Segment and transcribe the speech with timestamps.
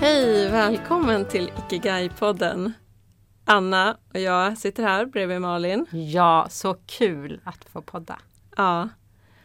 [0.00, 2.72] Hej, välkommen till Ikigai-podden.
[3.44, 5.86] Anna och jag sitter här bredvid Malin.
[5.90, 8.18] Ja, så kul att få podda.
[8.56, 8.88] Ja,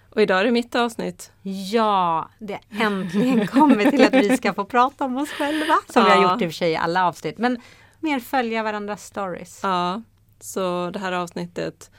[0.10, 1.32] och idag är det mitt avsnitt.
[1.72, 5.74] Ja, det äntligen kommer till att vi ska få prata om oss själva.
[5.90, 6.32] Som vi har Ja.
[6.32, 7.38] gjort i och för sig i alla avsnitt.
[7.38, 7.62] Men
[8.00, 9.60] mer följa varandras stories.
[9.64, 10.02] Ja,
[10.40, 11.92] så det här avsnittet,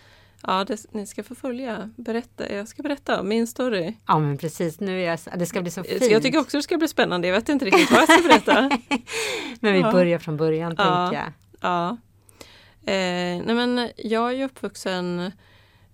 [0.47, 3.95] ja, det, ni ska få följa, berätta, jag ska berätta min story.
[4.07, 6.11] Ja men precis, nu är jag, det ska bli så fint.
[6.11, 8.61] Jag tycker också det ska bli spännande, jag vet inte riktigt vad jag ska berätta.
[9.61, 9.93] Men vi Ja.
[9.93, 10.85] börjar från början Ja.
[11.11, 11.33] tänker jag.
[11.61, 11.89] Ja.
[12.93, 15.33] Eh, nej men jag är ju uppvuxen,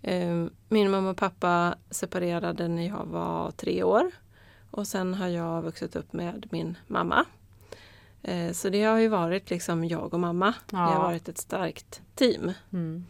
[0.03, 4.11] eh, min mamma och pappa separerade när jag var tre år.
[4.71, 7.25] Och sen har jag vuxit upp med min mamma.
[8.23, 10.55] Eh, så det har ju varit liksom jag och mamma.
[10.71, 10.99] Det har Ja.
[10.99, 12.53] varit ett starkt team.
[12.73, 13.05] Mm.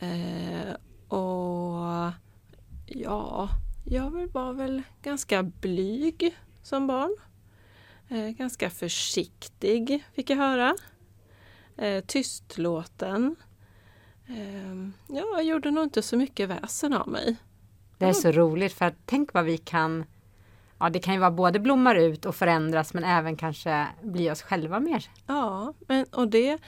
[0.00, 0.74] Eh,
[1.08, 2.12] och
[2.86, 3.48] ja,
[3.84, 7.16] jag var väl ganska blyg som barn.
[8.08, 10.76] Eh, ganska försiktig fick jag höra.
[11.76, 13.36] Eh, tystlåten.
[14.26, 17.36] Eh, ja, jag gjorde nog inte så mycket väsen av mig.
[17.98, 20.04] Det är så roligt för att tänk vad vi kan
[20.82, 24.42] Ja, det kan ju vara både blommar ut och förändras men även kanske bli oss
[24.42, 25.10] själva mer.
[25.26, 26.58] Ja, men, och det,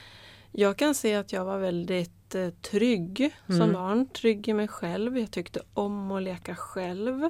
[0.52, 2.21] jag kan se att jag var väldigt
[2.62, 3.72] trygg som Mm.
[3.72, 4.06] barn.
[4.08, 5.18] Trygg i mig själv.
[5.18, 7.28] Jag tyckte om att leka själv.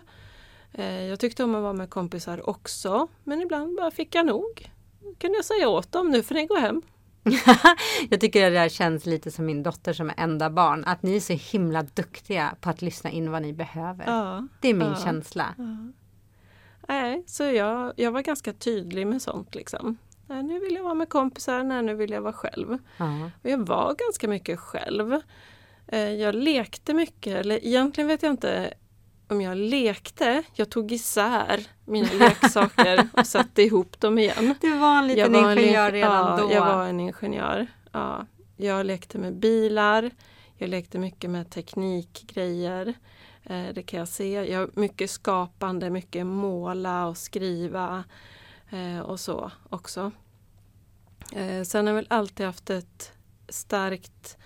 [0.73, 3.09] Eh, jag tyckte om att vara med kompisar också.
[3.25, 4.71] Men ibland bara fick jag nog.
[5.19, 6.83] Kan jag säga åt dem, nu får ni gå hem.
[8.11, 10.85] jag tycker det där känns lite som min dotter som är enda barn.
[10.85, 14.05] Att ni är så himla duktiga på att lyssna in vad ni behöver.
[14.07, 14.97] Ja, Det är min Ja.
[15.05, 15.55] känsla.
[15.59, 15.65] ja.
[16.89, 19.97] Nej, så jag, jag var ganska tydlig med sånt liksom.
[20.33, 22.79] Nej, nu vill jag vara med kompisar, nej, nu vill jag vara själv.
[22.97, 23.31] Ja.
[23.43, 25.21] Och jag var ganska mycket själv.
[25.89, 28.75] Eh, Jag lekte mycket, eller egentligen vet jag inte
[29.29, 30.43] om jag lekte.
[30.55, 34.55] Jag tog isär mina leksaker och satte ihop dem igen.
[34.61, 36.53] Du var en liten var en ingenjör le- redan ja, då.
[36.53, 37.67] jag var en ingenjör.
[37.93, 38.27] Ja.
[38.57, 40.11] Jag lekte med bilar.
[40.57, 42.95] Jag lekte mycket med teknikgrejer.
[43.45, 44.33] Eh, det kan jag se.
[44.53, 48.05] Jag, mycket skapande, mycket måla och skriva
[48.71, 50.13] eh, och så också.
[51.37, 53.13] Eh, sen har jag väl alltid haft ett
[53.49, 54.37] starkt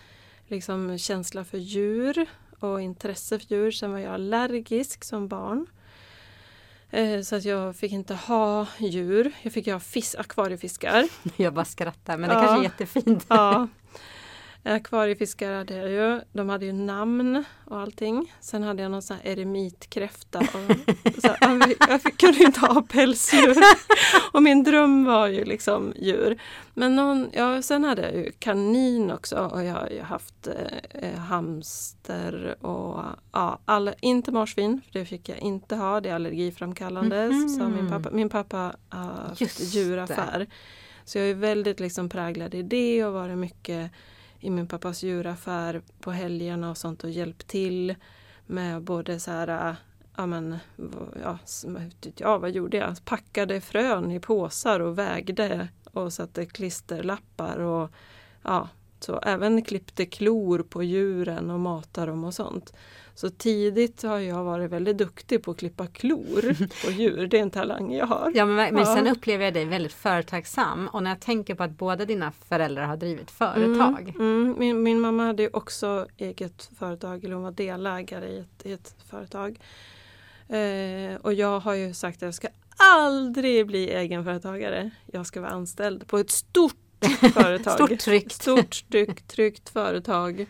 [0.46, 2.26] liksom, känsla för djur
[2.60, 3.70] och intresse för djur.
[3.70, 5.66] Sen var jag allergisk som barn.
[6.90, 9.32] Eh, så att jag fick inte ha djur.
[9.42, 11.08] Jag fick ha fisk, akvariefiskar.
[11.36, 12.40] Jag bara skrattar men det Ja.
[12.42, 13.26] kanske är jättefint.
[13.28, 13.68] Ja.
[14.66, 16.20] Akvariefiskar hade jag ju.
[16.32, 18.32] De hade ju namn och allting.
[18.40, 20.38] Sen hade jag någon sån här eremitkräfta.
[20.38, 23.56] Och, så här, jag kunde inte ha pälsdjur.
[24.32, 26.40] Och min dröm var ju liksom djur.
[26.74, 31.10] Men någon, ja, sen hade jag ju kanin också och jag har ju haft eh,
[31.10, 36.00] eh, hamster och ja, alla, inte marsvin, för det fick jag inte ha.
[36.00, 37.28] Det är allergiframkallande.
[37.28, 37.48] Mhm.
[37.48, 40.46] Så min pappa, min pappa har haft djuraffär.
[41.04, 43.90] Så jag är väldigt liksom präglad i det och varit mycket
[44.46, 47.94] i min pappas djuraffär på helgerna och sånt och hjälpt till
[48.46, 49.74] med både så här, äh,
[50.16, 50.58] ja men,
[51.22, 51.38] ja,
[52.16, 53.04] ja vad gjorde jag?
[53.04, 57.90] Packade frön i påsar och vägde och satte klisterlappar och
[58.42, 58.68] ja,
[59.00, 62.72] så även klippte klor på djuren och matade dem och sånt.
[63.14, 67.26] Så tidigt har jag varit väldigt duktig på att klippa klor på djur.
[67.26, 68.32] Det är en talang jag har.
[68.34, 71.70] Ja, men, men sen upplever jag dig väldigt företagsam och när jag tänker på att
[71.70, 74.08] båda dina föräldrar har drivit företag.
[74.08, 74.54] Mm, mm.
[74.58, 78.94] Min, min mamma hade också eget företag, eller hon var delägare i ett, i ett
[79.10, 79.60] företag.
[80.48, 84.90] Eh, och jag har ju sagt att jag ska aldrig bli egenföretagare.
[85.06, 86.85] Jag ska vara anställd på ett stort
[87.32, 87.74] företag.
[87.74, 88.32] Stort tryggt.
[88.32, 90.46] Stort, tryggt, tryggt företag.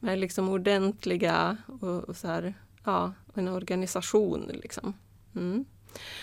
[0.00, 4.94] Med liksom ordentliga och, och så här, ja, en organisation liksom.
[5.36, 5.64] Mm.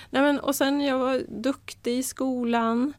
[0.09, 2.93] Nej, men, och sen jag var duktig i skolan.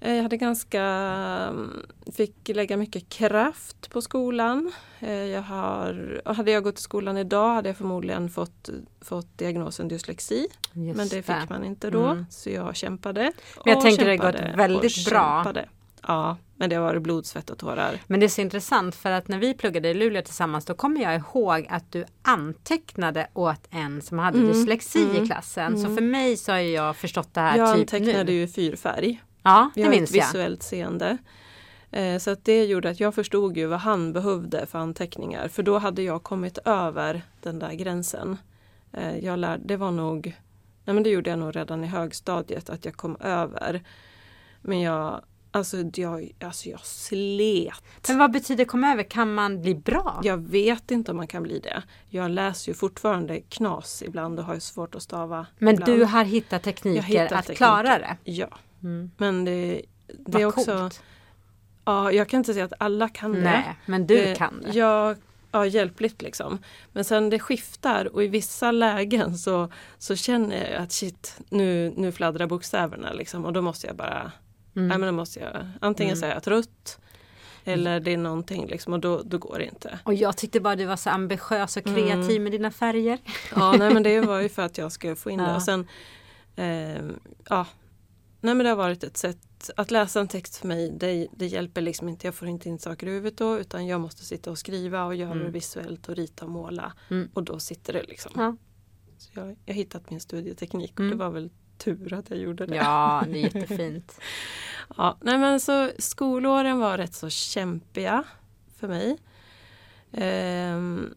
[0.00, 1.70] Eh, Jag hade ganska, mm,
[2.16, 4.72] fick lägga mycket kraft på skolan.
[5.00, 8.68] Eh, Jag har, hade jag gått i skolan idag hade jag förmodligen fått,
[9.00, 10.46] fått diagnosen dyslexi.
[10.72, 12.26] Just men det fick man inte då, Mm.
[12.30, 13.32] så jag kämpade.
[13.64, 15.42] Men jag tänker det har kämpade gått väldigt bra.
[15.44, 15.68] kämpade.
[16.06, 18.00] Ja, men det varit blod, svett och tårar.
[18.06, 21.00] Men det är så intressant för att när vi pluggade i Luleå tillsammans då kommer
[21.02, 25.78] jag ihåg att du antecknade åt en som hade Mm, dyslexi mm, i klassen.
[25.78, 25.96] Så mm.
[25.96, 28.32] för mig så har ju jag förstått det här Jag typ antecknade nu.
[28.32, 29.22] ju i fyrfärg.
[29.42, 30.26] Ja, det ett minns jag.
[30.26, 31.18] visuellt seende.
[31.90, 35.48] Eh, Så att det gjorde att jag förstod ju vad han behövde för anteckningar.
[35.48, 38.36] För då hade jag kommit över den där gränsen.
[38.92, 40.26] Eh, Jag lär, det var nog,
[40.84, 43.82] nej men det gjorde jag nog redan i högstadiet att jag kom över.
[44.62, 45.22] Men jag,
[45.56, 47.82] alltså jag, alltså jag slet.
[48.08, 49.02] Men vad betyder kom över?
[49.02, 50.20] Kan man bli bra?
[50.24, 51.82] Jag vet inte om man kan bli det.
[52.08, 55.46] Jag läser ju fortfarande knas ibland och har ju svårt att stava.
[55.58, 55.92] Men ibland.
[55.92, 57.54] du har hittat tekniker Jag hittar att tekniker.
[57.56, 58.16] klara det?
[58.24, 58.48] Ja,
[58.82, 59.10] Mm.
[59.16, 59.82] Men det,
[60.26, 60.78] det är också...
[60.78, 61.02] coolt.
[61.84, 63.40] Ja, jag kan inte säga att alla kan det.
[63.40, 64.70] Nej, men du Eh, kan det.
[64.78, 65.14] Ja,
[65.52, 66.58] ja, hjälpligt liksom.
[66.92, 69.68] Men sen det skiftar och i vissa lägen så,
[69.98, 74.32] så känner jag att shit, nu, nu fladdrar bokstäverna liksom och då måste jag bara,
[74.76, 74.88] Mm.
[74.88, 76.20] nej men då måste jag antingen Mm.
[76.20, 76.98] säga jag trött
[77.64, 79.98] eller det är någonting liksom och då, då går det inte.
[80.04, 82.42] Och jag tyckte bara du var så ambitiös och kreativ Mm.
[82.42, 83.18] med dina färger.
[83.56, 85.56] Ja, nej men det var ju för att jag skulle få in det Ja.
[85.56, 85.86] och sen,
[86.56, 87.66] ehm, ja,
[88.40, 91.46] nej men det har varit ett sätt att läsa en text för mig, det, det
[91.46, 94.50] hjälper liksom inte, jag får inte in saker i huvudet då utan jag måste sitta
[94.50, 95.44] och skriva och göra Mm.
[95.44, 97.28] det visuellt och rita och måla Mm.
[97.34, 98.32] och då sitter det liksom.
[98.36, 98.56] Ja.
[99.18, 101.10] Så jag, jag har hittat min studieteknik och Mm.
[101.18, 102.76] det var väl tur att jag gjorde det.
[102.76, 104.20] ja, det är jättefint.
[104.96, 108.24] Ja, nej men så skolåren var rätt så kämpiga
[108.76, 109.18] för mig.
[110.12, 111.14] Ehm,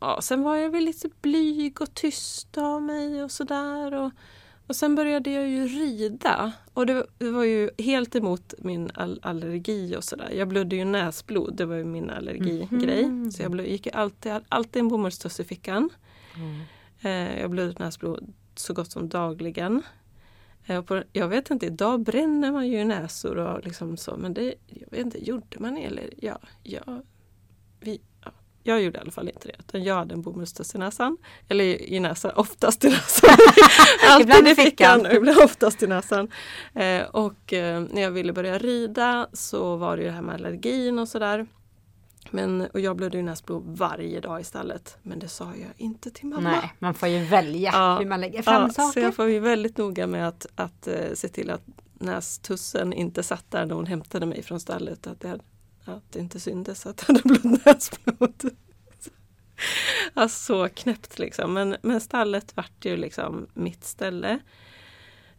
[0.00, 3.94] ja, sen var jag väl lite blyg och tyst av mig och sådär.
[3.94, 4.12] Och,
[4.66, 6.52] och sen började jag ju rida.
[6.74, 10.30] Och det, det var ju helt emot min all allergi och sådär.
[10.30, 13.04] Jag blödde ju näsblod, det var ju min allergigrej.
[13.06, 13.32] Mhm.
[13.32, 15.90] Så jag blöd, gick ju alltid, alltid en bomullstuss i fickan.
[16.36, 16.60] Mm.
[17.00, 19.82] Eh, jag blödde näsblod så gott som dagligen.
[20.66, 24.54] Eh, på, jag vet inte, idag bränner man ju näsor och liksom så men det
[24.66, 27.02] jag vet inte, gjorde man det eller ja, ja,
[27.80, 28.30] vi, ja.
[28.62, 31.16] Jag gjorde i alla fall inte det utan jag hade en bomullstuss i näsan.
[31.48, 33.36] Eller i, i näsan, oftast i näsan.
[34.10, 36.28] Alltid i fickan ibland oftast i näsan.
[36.74, 40.34] Eh, och eh, när jag ville börja rida så var det ju det här med
[40.34, 41.46] allergin och sådär.
[42.30, 44.98] Men, och jag blödde ju näsblod varje dag i stallet.
[45.02, 46.50] Men det sa jag inte till mamma.
[46.50, 47.98] Nej, man får ju välja Ja.
[47.98, 49.00] hur man lägger fram Ja, så saker.
[49.00, 51.62] jag får ju väldigt noga med att, att eh, se till att
[51.94, 55.06] nästussen inte satt där när hon hämtade mig från stallet.
[55.06, 55.38] Att det,
[55.84, 58.50] att det inte syntes att jag hade blodnäsblod.
[60.14, 61.52] alltså så knäppt liksom.
[61.54, 64.38] Men, men stallet vart ju liksom mitt ställe.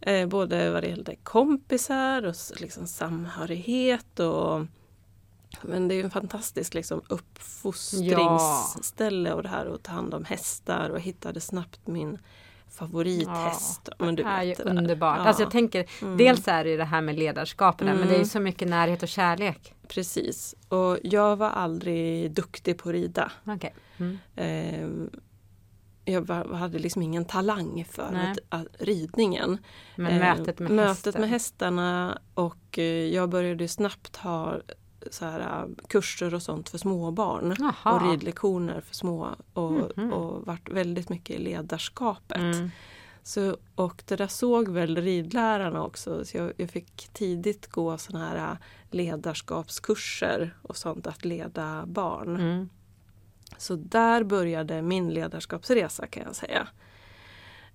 [0.00, 4.66] Eh, både vad det gällde kompisar och liksom samhörighet och
[5.62, 10.24] men det är ju en fantastisk liksom, uppfostringsställe och det här att ta hand om
[10.24, 12.18] hästar och hittade snabbt min
[12.70, 13.88] favorithäst.
[13.98, 15.18] men du det är ju det underbart.
[15.18, 15.24] Ja.
[15.24, 16.16] Alltså jag tänker, Mm.
[16.16, 18.26] dels är det ju det här med ledarskapet där, men det är ju Mm.
[18.28, 19.74] så mycket närhet och kärlek.
[19.88, 20.54] Precis.
[20.68, 23.32] Och jag var aldrig duktig på att rida.
[23.46, 23.74] Okej.
[23.98, 24.18] Mm.
[24.36, 25.10] Ehm,
[26.04, 29.58] jag hade liksom ingen talang för att, att, ridningen.
[29.96, 31.20] Men Eh, mötet med mötet hästen.
[31.20, 34.60] med hästarna och eh, jag började snabbt ha
[35.10, 37.56] så här, eh, kurser och sånt för småbarn.
[37.58, 37.94] Jaha.
[37.94, 40.12] Och ridlektioner för små och, Mhm.
[40.12, 42.38] och varit väldigt mycket i ledarskapet.
[42.38, 42.70] Mm.
[43.22, 46.24] Så, och det där såg väl ridlärarna också.
[46.24, 48.56] Så jag, jag fick tidigt gå såna här äh,
[48.90, 52.36] ledarskapskurser och sånt, att leda barn.
[52.36, 52.68] Mm.
[53.58, 56.68] Så där började min ledarskapsresa kan jag säga.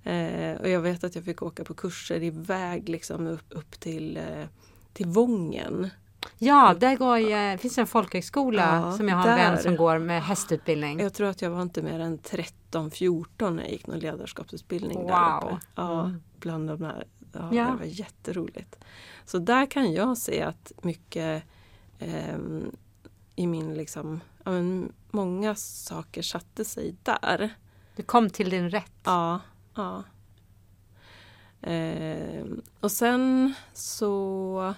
[0.03, 4.17] Eh, och jag vet att jag fick åka på kurser iväg liksom upp, upp till,
[4.17, 4.45] eh,
[4.93, 5.89] till Vången.
[6.39, 7.17] Ja, där går
[7.51, 9.61] det finns en folkhögskola Ja, som jag har en vän där.
[9.61, 10.99] som går med hästutbildning.
[10.99, 15.39] Jag tror att jag var inte mer än 13-14 när jag gick någon ledarskapsutbildning där
[15.41, 15.43] Wow.
[15.43, 15.57] uppe.
[15.75, 16.21] Ja, Mm.
[16.39, 17.07] bland de här.
[17.33, 17.63] Ja, Ja.
[17.65, 18.75] Det var jätteroligt.
[19.25, 21.43] Så där kan jag se att mycket
[21.99, 22.71] ehm,
[23.35, 27.49] i min liksom, ja, men många saker satte sig där.
[27.95, 28.91] Du kom till din rätt.
[29.03, 29.39] Ja,
[29.75, 30.03] ja.
[31.61, 34.73] Ehm, och sen så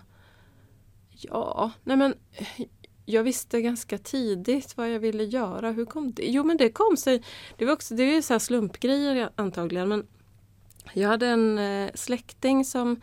[1.21, 2.13] Ja, nej men
[3.05, 5.71] jag visste ganska tidigt vad jag ville göra.
[5.71, 6.25] Hur kom det?
[6.25, 7.23] Jo men det kom sig.
[7.57, 10.07] Det var också, det är ju så här slumpgrejer antagligen men
[10.93, 13.01] jag hade en eh, släkting som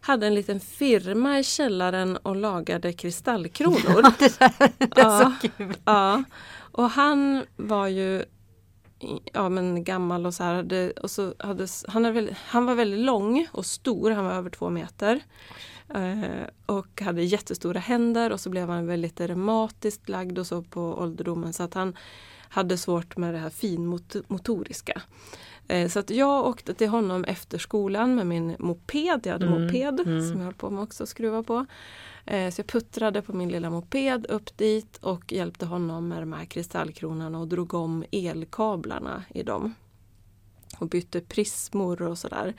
[0.00, 4.02] hade en liten firma i källaren och lagade kristallkronor.
[4.18, 5.18] det där är Ja.
[5.42, 5.76] så kul.
[5.84, 6.22] Ja,
[6.72, 8.24] och han var ju
[9.32, 10.54] ja, men gammal och så här.
[10.54, 14.50] Hade, och så hade, han, väldigt, han var väldigt lång och stor, han var över
[14.50, 15.20] två meter.
[15.88, 20.80] Eh, och hade jättestora händer och så blev han väldigt reumatiskt lagd och så på
[20.80, 21.96] ålderdomen så att han
[22.48, 25.02] hade svårt med det här finmotoriska.
[25.68, 29.20] Eh, så att jag åkte till honom efter skolan med min moped.
[29.24, 30.28] Jag hade Mm, moped mm.
[30.30, 31.66] som jag höll på med också att skruva på.
[32.24, 36.32] Eh, Så jag puttrade på min lilla moped upp dit och hjälpte honom med de
[36.32, 39.74] här kristallkronorna och drog om elkablarna i dem.
[40.82, 42.54] Och bytte prismor och sådär.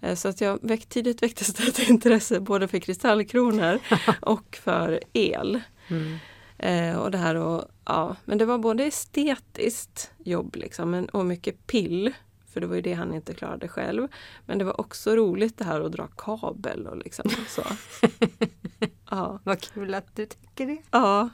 [0.00, 3.78] Eh, Så att jag väck, tidigt väcktes det ett intresse både för kristallkronor
[4.20, 5.60] och för el.
[5.88, 6.18] Mm.
[6.58, 11.26] Eh, och det här och, ja, men det var både estetiskt jobb liksom, men, och
[11.26, 12.12] mycket pill.
[12.52, 14.08] För det var ju det han inte klarade själv.
[14.46, 17.62] Men det var också roligt det här att dra kabel och liksom så.
[19.10, 20.78] Ja, Vad kul att du tycker det.
[20.90, 21.28] ja,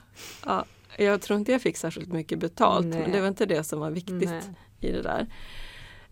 [0.45, 0.65] ja.
[0.97, 2.85] Jag tror inte jag fick särskilt mycket betalt.
[2.85, 2.99] Nej.
[3.01, 4.41] Men det var inte det som var viktigt Nej.
[4.79, 5.27] i det där.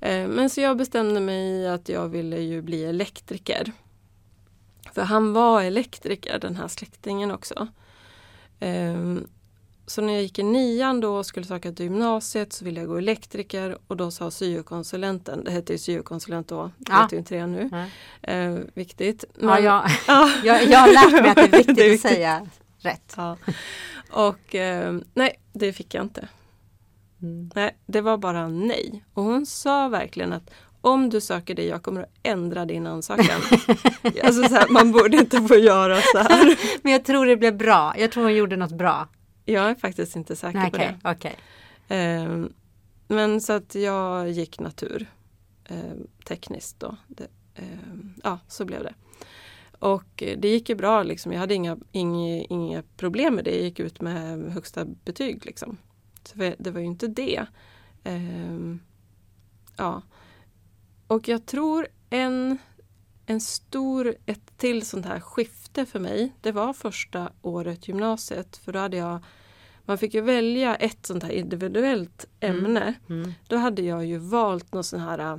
[0.02, 3.72] Eh, Men så jag bestämde mig att jag ville ju bli elektriker.
[4.94, 7.68] För han var elektriker, den här släktingen också.
[8.60, 9.28] Ehm,
[9.88, 12.90] så när jag gick i nian då och skulle söka till gymnasiet så ville jag
[12.90, 17.02] gå elektriker och då sa syokonsulenten, det hette ju syokonsulent då, det Ja.
[17.02, 17.70] heter ju inte det nu.
[17.72, 17.86] Ja.
[18.22, 19.24] Ehm, viktigt.
[19.40, 20.32] Ja, Men- jag, Ja.
[20.44, 22.48] jag, jag har lärt mig att det är viktigt, Det är att säga
[22.80, 23.14] rätt.
[23.18, 23.38] Ja.
[24.12, 26.28] Och ehm, nej, det fick jag inte.
[27.22, 27.50] Mm.
[27.56, 29.04] Nej, det var bara nej.
[29.14, 33.42] Och hon sa verkligen att om du söker det, jag kommer att ändra din ansökan.
[34.24, 36.58] alltså så här, man borde inte få göra så här.
[36.84, 37.94] Men jag tror det blev bra.
[37.98, 39.08] Jag tror hon gjorde något bra.
[39.46, 41.00] Jag är faktiskt inte säker Nej, på det.
[41.04, 41.36] okej.
[41.88, 42.54] Ehm,
[43.08, 45.08] men så att jag gick natur.
[45.70, 46.96] ehm, tekniskt då.
[47.08, 48.94] Det, ehm, ja, så blev det.
[49.80, 51.32] Och eh, det gick ju bra liksom.
[51.32, 53.52] Jag hade inga, inga, inga problem med det.
[53.52, 55.78] Jag gick ut med högsta betyg liksom.
[56.30, 57.46] Så det- var ju inte det.
[58.04, 58.80] Ehm,
[59.78, 60.02] ja.
[61.08, 62.58] Och jag tror en,
[63.26, 66.34] en stor, ett till sånt här skifte för mig.
[66.42, 68.58] Det var första året gymnasiet.
[68.58, 69.20] För då hade jag
[69.90, 72.94] man fick ju välja ett sånt här individuellt ämne.
[73.10, 73.34] Mm.
[73.48, 75.38] Då hade jag ju valt någon sån här äh,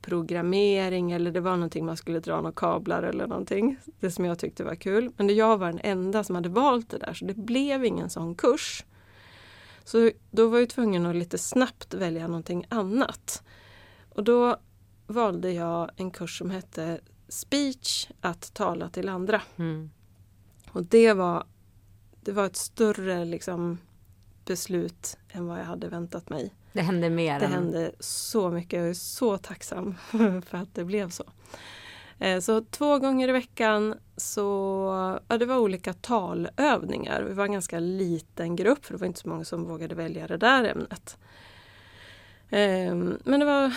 [0.00, 3.76] programmering eller det var någonting man skulle dra några kablar eller någonting.
[4.00, 5.10] Det som jag tyckte var kul.
[5.16, 8.34] Men jag var den enda som hade valt det där så det blev ingen sån
[8.34, 8.84] kurs.
[9.84, 13.42] Så då var jag tvungen att lite snabbt välja någonting annat.
[14.08, 14.56] Och då
[15.06, 19.42] valde jag en kurs som hette Speech, att tala till andra.
[19.56, 19.90] Mm.
[20.70, 21.46] Och det var,
[22.20, 23.78] det var ett större liksom,
[24.44, 26.54] beslut än vad jag hade väntat mig.
[26.72, 27.40] Det hände mer.
[27.40, 28.78] Det än- hände så mycket.
[28.78, 29.94] Jag är så tacksam
[30.46, 31.24] för att det blev så.
[32.22, 34.40] Eh, så två gånger i veckan så
[35.28, 37.22] ja, det var olika talövningar.
[37.22, 40.26] Vi var en ganska liten grupp för det var inte så många som vågade välja
[40.26, 41.18] det där ämnet.
[42.50, 43.72] Ehm, men det var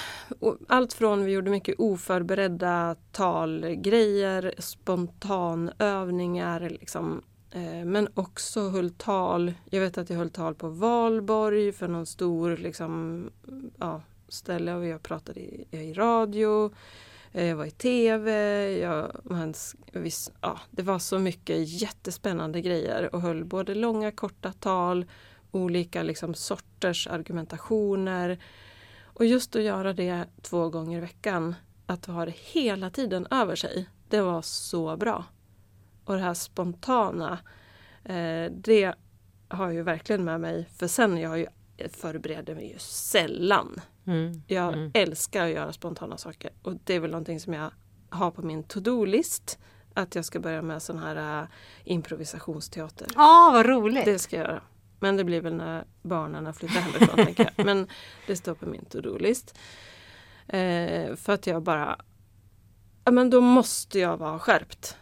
[0.67, 7.21] allt från vi gjorde mycket oförberedda talgrejer, spontanövningar liksom,
[7.51, 9.53] eh, men också höll tal.
[9.69, 13.23] Jag vet att jag höll tal på valborg för någon stor liksom,
[13.79, 16.71] ja, ställe och jag pratade i, i radio.
[17.36, 18.32] Eh, jag var i tv.
[18.77, 19.54] Jag, man,
[19.92, 25.06] viss, ja, det var så mycket jättespännande grejer och höll både långa korta tal,
[25.51, 28.39] olika liksom, sorters argumentationer.
[29.04, 33.56] Och just att göra det två gånger i veckan, att ha det hela tiden över
[33.56, 35.25] sig, det var så bra.
[36.06, 37.39] Och det här spontana,
[38.04, 38.94] eh, det
[39.48, 40.70] har jag ju verkligen med mig.
[40.77, 41.48] För sen jag ju
[41.89, 43.82] förbereder mig ju sällan.
[44.08, 44.41] Mm.
[44.48, 44.91] Jag Mm.
[44.94, 47.72] älskar att göra spontana saker och det är väl någonting som jag
[48.10, 49.60] har på min to-do-list.
[49.94, 51.48] Att jag ska börja med sån här uh,
[51.84, 53.08] improvisationsteater.
[53.15, 54.05] Åh, vad roligt!
[54.05, 54.62] Det ska jag göra.
[55.00, 57.65] Men det blir väl när barnen flyttar hemifrån tänker jag.
[57.65, 57.88] Men
[58.27, 59.58] det står på min to-do-list.
[60.48, 62.00] Eh, för att jag bara...
[63.03, 64.98] Ja men då måste jag vara skärpt.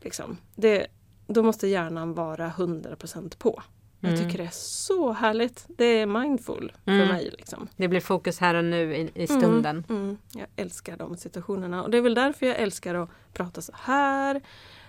[0.00, 0.36] Liksom.
[0.54, 0.86] Det,
[1.26, 3.62] då måste hjärnan vara 100% på.
[4.00, 4.24] Jag Mm.
[4.24, 5.64] tycker det är så härligt.
[5.68, 7.08] Det är mindful för Mm.
[7.08, 7.30] mig.
[7.38, 7.68] Liksom.
[7.76, 9.84] Det blir fokus här och nu i, i stunden.
[9.88, 10.18] Mm, mm.
[10.34, 14.40] Jag älskar de situationerna och det är väl därför jag älskar att prata så här.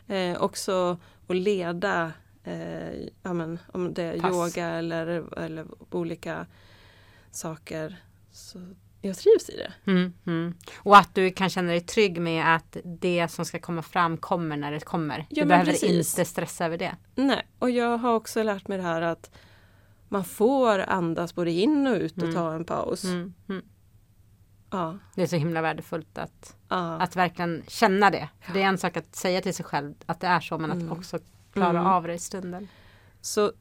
[0.07, 0.97] Eh, också
[1.27, 2.11] att leda,
[2.43, 4.31] eh, ja, men, om det är Pass.
[4.31, 6.45] yoga eller, eller olika
[7.31, 7.95] saker.
[8.31, 8.59] Så
[9.01, 9.91] jag trivs i det.
[9.91, 10.53] Mm, mm.
[10.77, 14.57] Och att du kan känna dig trygg med att det som ska komma fram kommer
[14.57, 15.25] när det kommer.
[15.29, 16.09] Ja, du behöver precis.
[16.13, 16.95] inte stressa över det.
[17.15, 19.31] Nej, och jag har också lärt mig det här att
[20.09, 22.35] man får andas både in och ut och Mm.
[22.35, 23.03] ta en paus.
[23.03, 23.61] Mm, mm.
[24.71, 26.77] Ja, Det är så himla värdefullt att, ja.
[27.01, 28.29] att verkligen känna det.
[28.53, 30.77] Det är en sak att säga till sig själv att det är så, men att
[30.77, 30.91] Mm.
[30.91, 31.19] också
[31.53, 32.67] klara av det i stunden.
[33.21, 33.51] Så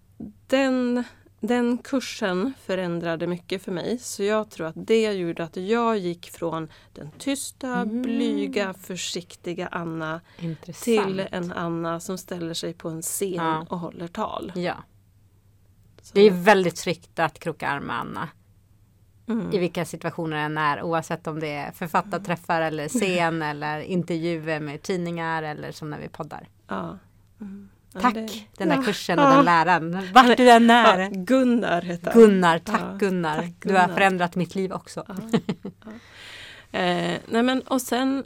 [0.46, 1.04] den,
[1.40, 3.98] den kursen förändrade mycket för mig.
[3.98, 8.02] Så jag tror att det gjorde att jag gick från den tysta, Mm.
[8.02, 10.84] blyga, försiktiga Anna Intressant.
[11.06, 13.66] till en Anna som ställer sig på en scen Ja.
[13.70, 14.52] och håller tal.
[14.56, 14.74] Ja,
[16.02, 18.28] Så, det är väldigt tryggt att kroka arm med Anna.
[19.28, 19.52] mm.
[19.52, 20.82] I vilka situationer det än är.
[20.82, 26.08] Oavsett om det är författarträffar eller scen eller intervjuer med tidningar eller som när vi
[26.08, 26.48] poddar.
[26.68, 26.98] ja.
[27.40, 27.68] Mm.
[27.94, 28.82] Ja, Tack det- den där Ja.
[28.82, 29.36] kursen och Ja.
[29.36, 30.08] den läraren.
[30.14, 31.10] Vart du än Ja, är.
[31.10, 32.12] Gunnar heter.
[32.14, 33.36] Gunnar, tack Ja, Gunnar.
[33.36, 33.94] tack, Du har Gunnar.
[33.94, 35.04] förändrat mitt liv också.
[35.08, 35.38] Ja, ja.
[36.78, 38.24] Eh, nej men och sen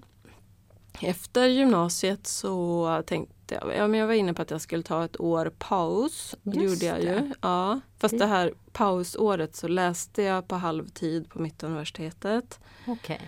[1.01, 5.05] efter gymnasiet så tänkte jag, ja men jag var inne på att jag skulle ta
[5.05, 6.35] ett år paus.
[6.43, 7.07] Just gjorde jag ju.
[7.07, 7.33] det.
[7.41, 12.61] Ja, fast Det- här pausåret så läste jag på halvtid på Mittuniversitetet.
[12.87, 13.21] Okej.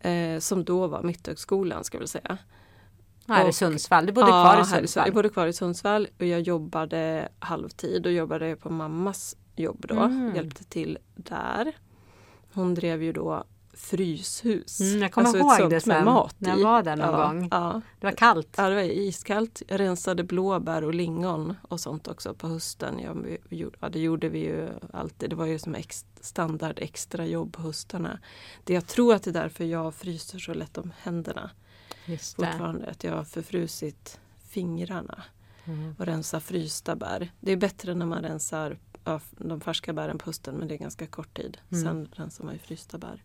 [0.00, 2.38] Eh, som då var Mitthögskolan ska jag väl säga.
[3.28, 4.06] Här i Sundsvall.
[4.06, 5.06] Du bodde Ja, kvar i Sundsvall.
[5.06, 9.94] Jag bodde kvar i Sundsvall och jag jobbade halvtid och jobbade på mammas jobb då.
[9.94, 10.34] Mm.
[10.34, 11.72] Hjälpte till där.
[12.52, 14.80] Hon drev ju då fryshus.
[14.80, 17.48] Mm, jag kommer Alltså ihåg det sen mat när jag var där någon ja, gång.
[17.50, 17.80] Ja.
[18.00, 18.54] Det var kallt.
[18.56, 19.62] ja, det var iskallt.
[19.68, 22.98] Jag rensade blåbär och lingon och sånt också på hösten.
[23.50, 25.30] Ja, det gjorde vi ju alltid.
[25.30, 28.18] Det var ju som ex, standard extra jobb på höstarna.
[28.64, 31.50] Det jag tror att det är därför jag fryser så lätt om händerna.
[32.06, 32.86] Fortfarande.
[32.90, 35.22] Att jag har förfrusit fingrarna
[35.64, 35.94] Mm.
[35.98, 37.30] och rensar frysta bär.
[37.40, 38.78] Det är bättre när man rensar
[39.38, 41.58] de färska bären på hösten men det är ganska kort tid.
[41.70, 41.84] Mm.
[41.84, 43.22] Sen rensar man ju frysta bär.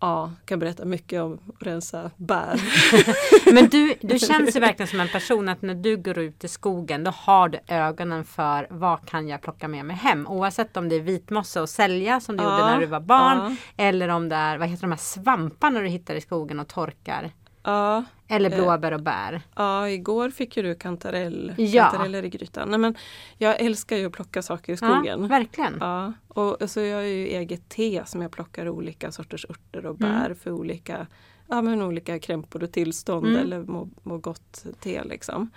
[0.00, 2.60] Ja, kan berätta mycket om att rensa bär.
[3.54, 6.48] Men du, du känns ju verkligen som en person att när du går ut i
[6.48, 10.26] skogen då har du ögonen för vad kan jag plocka med mig hem?
[10.26, 13.38] Oavsett om det är vitmossa och sälja som du gjorde Ja, när du var barn.
[13.76, 13.84] ja.
[13.84, 17.30] Eller om det är, vad heter de här svamparna du hittar i skogen och torkar.
[17.66, 18.56] Ja, Eller Eh.
[18.56, 19.42] blåbär och bär.
[19.56, 21.82] ja, igår fick ju du kantarell, Ja.
[21.82, 22.68] kantareller i grytan.
[22.70, 22.94] Nej, men
[23.38, 25.28] jag älskar ju att plocka saker i Ja, skogen.
[25.28, 25.76] verkligen.
[25.80, 30.00] Ja, och så jag har ju eget te som jag plockar olika sorters örter och
[30.00, 30.12] Mm.
[30.12, 31.06] bär för olika,
[31.48, 33.40] ja, men olika krämpor och tillstånd Mm.
[33.40, 35.50] eller må, må gott te liksom.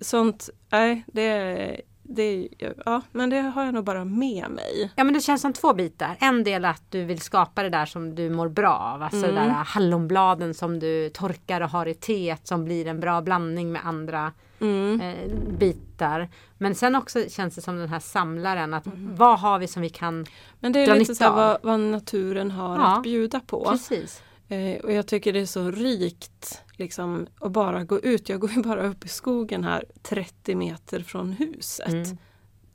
[0.00, 2.48] Sånt, nej, det, det,
[2.84, 4.92] ja, men det har jag nog bara med mig.
[4.96, 6.16] Ja men det känns som två bitar.
[6.20, 9.02] En del att du vill skapa det där som du mår bra av.
[9.02, 9.34] Alltså Mm.
[9.34, 13.72] det där hallonbladen som du torkar och har i teet som blir en bra blandning
[13.72, 15.00] med andra Mm.
[15.00, 16.28] eh, bitar.
[16.58, 19.14] Men sen också känns det som den här samlaren att Mm.
[19.16, 20.26] vad har vi som vi kan
[20.60, 23.64] Men det är lite så vad, vad naturen har Ja, att bjuda på.
[23.64, 24.22] Precis.
[24.48, 28.28] Eh, och jag tycker det är så rikt liksom, att bara gå ut.
[28.28, 31.88] Jag går ju bara upp i skogen här 30 meter från huset.
[31.88, 32.16] Mm.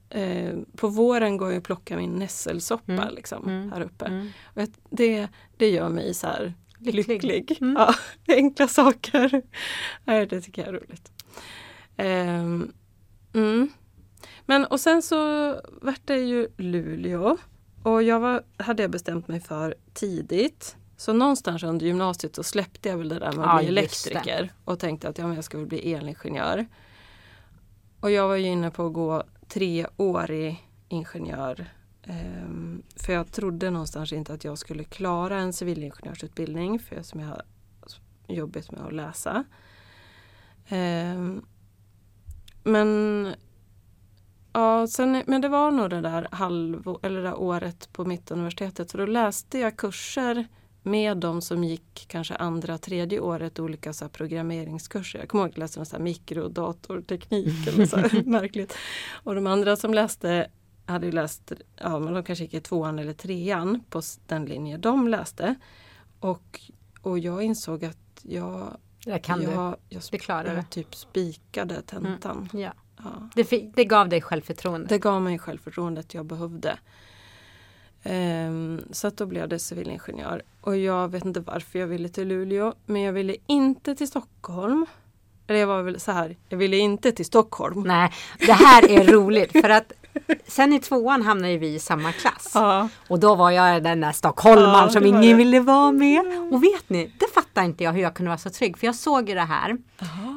[0.09, 3.13] Eh, på våren går jag och plockar min nässelsoppa Mm.
[3.15, 3.71] liksom, Mm.
[3.71, 4.05] här uppe.
[4.05, 4.29] Mm.
[4.43, 7.07] Och det, det gör mig så här Lycklig.
[7.23, 7.57] lycklig.
[7.61, 7.75] Mm.
[7.79, 7.93] Ja,
[8.35, 9.41] enkla saker.
[10.05, 11.11] Nej, det tycker jag är roligt.
[13.33, 13.69] Mm.
[14.45, 15.17] Men och sen så
[15.81, 17.37] vart det ju Luleå.
[17.83, 20.75] Och jag var, hade jag bestämt mig för tidigt.
[21.03, 24.51] Så någonstans under gymnasiet så släppte jag väl det där med att Ja, bli elektriker.
[24.65, 26.65] Och tänkte att ja, men jag ska väl bli elingenjör.
[27.99, 31.65] Och jag var ju inne på att gå treårig ingenjör.
[32.03, 36.79] Ehm, för jag trodde någonstans inte att jag skulle klara en civilingenjörsutbildning.
[36.79, 37.43] För som jag har
[38.27, 39.43] jobbigt med att läsa.
[40.67, 41.45] Ehm,
[42.63, 43.27] men
[44.53, 48.91] Ja, sen, men det var nog det där, halv, eller det där året på Mittuniversitetet.
[48.91, 50.47] För då läste jag kurser
[50.83, 55.19] med de som gick kanske andra, tredje året olika så programmeringskurser.
[55.19, 58.77] Jag kommer ihåg att jag läste någon så här mikrodatorteknik eller så här märkligt.
[59.11, 60.47] Och de andra som läste
[60.85, 65.07] hade läst, ja men de kanske gick i tvåan eller trean på den linje de
[65.07, 65.55] läste.
[66.19, 66.59] Och,
[67.01, 70.03] och jag insåg att jag, Det kan jag, jag, jag
[70.55, 70.63] du.
[70.69, 72.49] typ spikade tentan.
[72.53, 72.73] Ja.
[72.97, 73.29] Ja.
[73.35, 74.87] Det, det gav dig självförtroende.
[74.87, 76.77] Det gav mig självförtroendet jag behövde.
[78.03, 80.41] Ehm, så att då blev det civilingenjör.
[80.61, 82.73] Och jag vet inte varför jag ville till Luleå.
[82.85, 84.85] Men jag ville inte till Stockholm.
[85.47, 87.83] Eller jag var väl så här, jag ville inte till Stockholm.
[87.87, 89.91] Nej, det här är roligt för att
[90.47, 92.51] sen i tvåan hamnade vi i samma klass.
[92.55, 95.33] Ja, Och då var jag den där stockholmaren Ja, som ingen det.
[95.33, 96.21] ville vara med.
[96.51, 98.77] Och vet ni, det fattar inte jag hur jag kunde vara så trygg.
[98.77, 99.69] För jag såg ju det här.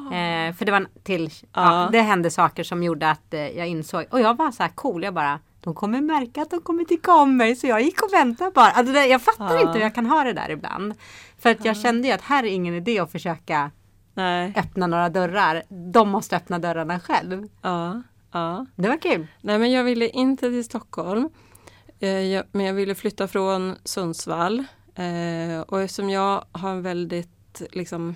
[0.07, 1.31] Eh, för det var till.
[1.53, 1.89] Ja.
[1.91, 4.05] det hände saker som gjorde att eh, jag insåg.
[4.11, 7.13] Och jag var så här cool, jag bara de kommer märka att de kommer tycka
[7.13, 7.55] om mig.
[7.55, 8.71] Så jag gick och väntade bara.
[8.71, 9.59] Alltså det, jag fattar Ja.
[9.61, 10.93] inte hur jag kan ha det där ibland.
[11.37, 13.71] För att jag kände ju att här är ingen idé att försöka
[14.13, 15.63] nej, öppna några dörrar.
[15.93, 17.47] De måste öppna dörrarna själv.
[17.61, 18.01] ja,
[18.31, 18.65] ja.
[18.75, 19.27] Det var kul.
[19.41, 21.29] Nej men jag ville inte till Stockholm.
[21.99, 24.59] Eh, jag, men jag ville flytta från Sundsvall.
[24.95, 28.15] Eh, och eftersom jag har en väldigt liksom,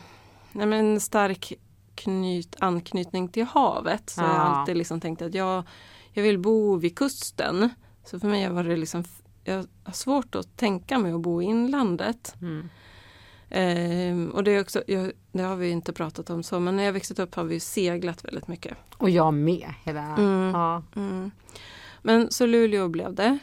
[0.52, 1.54] nej men stark
[1.96, 4.42] knyt, anknytning till havet så har jag Ja.
[4.42, 5.64] alltid liksom tänkt att jag,
[6.14, 7.70] jag vill bo vid kusten.
[8.04, 9.04] Så för mig var det liksom,
[9.44, 12.36] jag har svårt att tänka mig att bo i inlandet.
[12.42, 12.70] Mm.
[13.50, 16.84] Eh, och det, är också, jag, det har vi inte pratat om så, men när
[16.84, 18.78] jag växte upp har vi seglat väldigt mycket.
[18.98, 19.74] Och jag med.
[19.84, 20.52] Hela, Mm.
[20.54, 20.84] ja.
[20.96, 21.32] Mm.
[22.02, 23.38] Men så Luleå blev det.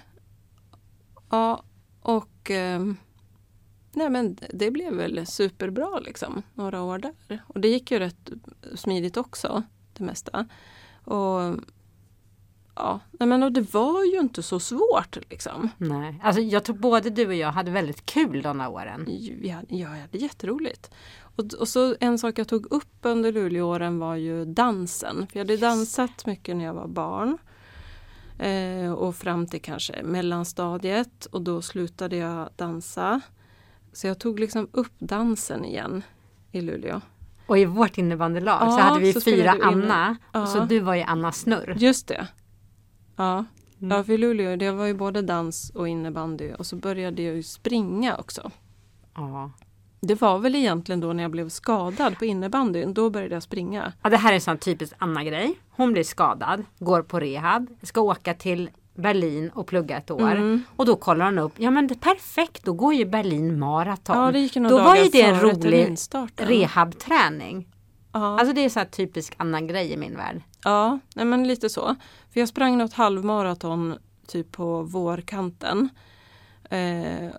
[1.31, 1.63] Ja,
[2.03, 2.97] och ehm,
[3.93, 7.43] nej men det blev väl superbra liksom, några år där.
[7.47, 8.31] Och det gick ju rätt
[8.75, 10.49] smidigt också, det mesta.
[11.05, 11.55] Och
[13.19, 15.71] ja, men och det var ju inte så svårt liksom.
[15.79, 19.05] Nej, alltså jag tror både du och jag hade väldigt kul de här åren.
[19.41, 20.91] Vi hade, ja, jag hade jätteroligt.
[21.37, 25.27] Och, och så en sak jag tog upp under Luleååren var ju dansen.
[25.31, 27.39] För jag hade dansat mycket när jag var barn.
[28.39, 33.21] Eh, och fram till kanske mellanstadiet och då slutade jag dansa.
[33.93, 36.03] Så jag tog liksom upp dansen igen
[36.53, 37.01] i Luleå.
[37.47, 40.17] Och i vårt innebandylag så Ja, hade vi så fyra Anna.
[40.33, 40.47] Ja.
[40.47, 41.77] Så du var ju Anna Snurr.
[41.79, 42.27] Just det.
[43.19, 43.45] Ja.
[43.81, 43.97] Mm.
[43.97, 47.43] Ja, för Luleå det var ju både dans och innebandy och så började jag ju
[47.43, 48.51] springa också.
[49.15, 49.51] Ja.
[50.01, 53.93] Det var väl egentligen då när jag blev skadad på innebandyn, då började jag springa.
[54.03, 55.55] Ja, det här är en sån typisk Anna-grej.
[55.71, 60.31] Hon blir skadad, går på rehab, ska åka till Berlin och plugga ett år.
[60.31, 60.63] Mm.
[60.77, 64.19] Och då kollar hon upp, ja men det perfekt, då går ju Berlin maraton.
[64.19, 65.97] Ja, det gick några då var dagar ju det en rolig
[66.37, 67.69] rehabträning.
[68.13, 70.43] Ja, Alltså det är så här typisk Anna-grej i min värld.
[70.65, 71.97] ja nej, men lite så.
[72.31, 75.89] För jag sprang något halvmaraton typ på vårkanten.
[76.71, 77.31] Eh,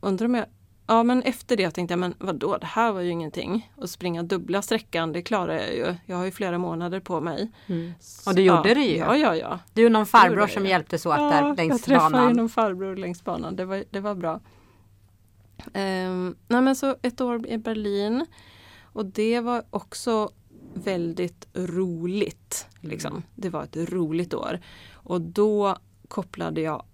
[0.00, 0.46] undrar om jag
[0.90, 3.70] Ja men efter det tänkte jag, men vadå, det här var ju ingenting.
[3.76, 5.94] Att springa dubbla sträckan, det klarar jag ju.
[6.06, 7.50] Jag har ju flera månader på mig.
[8.26, 8.96] Och du gjorde ja, det ju.
[8.96, 9.58] Ja, ja, ja.
[9.72, 12.36] Du och någon farbror jag som hjälptes åt ja, där jag längs träffade ju banan.
[12.36, 13.56] någon farbror längs banan.
[13.56, 14.40] Det var, det var bra.
[15.72, 18.26] Ehm, nej men så ett år i Berlin.
[18.92, 20.30] Och det var också
[20.74, 22.66] väldigt roligt.
[22.80, 23.22] Liksom.
[23.34, 24.60] Det var ett roligt år.
[24.92, 25.76] Och då
[26.08, 26.84] kopplade jag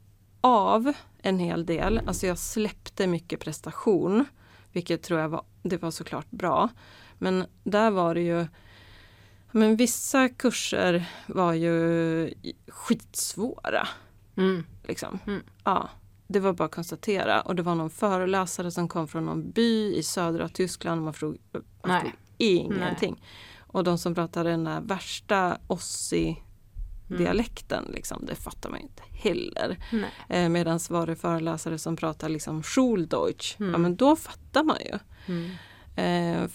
[0.41, 2.01] av en hel del.
[2.07, 4.25] Alltså jag släppte mycket prestation.
[4.73, 6.69] Vilket tror jag var, det var såklart bra.
[7.19, 8.47] Men där var det ju
[9.57, 12.35] men vissa kurser var ju
[12.69, 13.89] skitsvåra.
[14.37, 14.65] Mm.
[14.83, 15.19] Liksom.
[15.27, 15.43] Mm.
[15.65, 15.91] Ja,
[16.29, 17.41] det var bara att konstatera.
[17.41, 21.03] Och det var någon föreläsare som kom från någon by i södra Tyskland.
[21.03, 22.01] Man förstod, man Nej.
[22.01, 23.23] förstod ingenting.
[23.59, 29.79] Och de som pratade den där värsta Ossi-dialekten, liksom, det fattar man inte heller.
[29.93, 30.11] Nej.
[30.29, 33.73] Eh, Medan var det föreläsare som pratade liksom Schuldeutsch, Mm.
[33.73, 34.99] ja men då fattar man ju.
[35.27, 35.51] Mm.
[35.97, 36.51] Eh,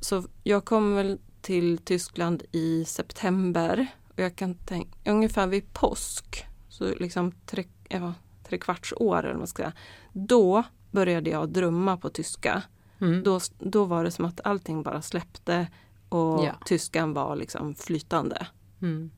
[0.00, 6.44] så jag kom väl till Tyskland i september och jag kan tänka ungefär vid påsk,
[6.68, 8.14] så liksom tre, ja,
[8.50, 9.72] tre kvarts år eller vad man ska säga.
[10.12, 12.62] Då började jag drömma på tyska.
[13.00, 13.22] Mm.
[13.22, 15.66] Då, då var det som att allting bara släppte
[16.08, 16.54] och Ja.
[16.66, 18.46] tyskan var liksom flytande.
[18.82, 19.10] Mm.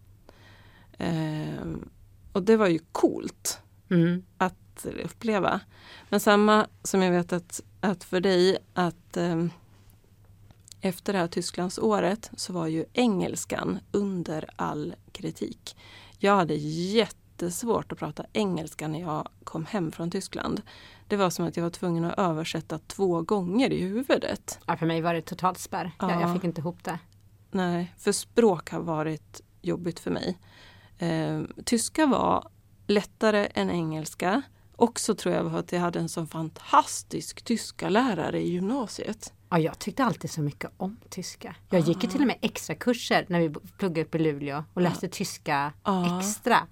[0.99, 1.67] Eh,
[2.33, 3.59] och det var ju coolt
[3.91, 4.25] Mm.
[4.39, 5.61] att uppleva.
[6.09, 9.47] Men samma som jag vet att, att för dig att eh,
[10.81, 15.77] efter det här Tysklandsåret så var ju engelskan under all kritik.
[16.19, 16.55] Jag hade
[17.47, 20.63] jättesvårt att prata engelska när jag kom hem från Tyskland.
[21.09, 24.59] Det var som att jag var tvungen att översätta två gånger i huvudet.
[24.67, 25.91] Ja, för mig var det totalt spärr.
[26.01, 26.35] Jag, jag Ja.
[26.35, 26.99] fick inte ihop det.
[27.51, 30.39] Nej, för språk har varit jobbigt för mig.
[30.99, 32.49] Eh, tyska var
[32.87, 34.43] lättare än engelska.
[34.77, 39.33] Också tror jag för att jag hade en sån fantastisk tyska lärare i gymnasiet.
[39.51, 41.57] Ja, jag tyckte alltid så mycket om tyska.
[41.71, 44.83] Jag gick ju till och med extra kurser när vi pluggade upp i Luleå och
[44.83, 46.19] läste tyska Ja.
[46.21, 46.67] extra.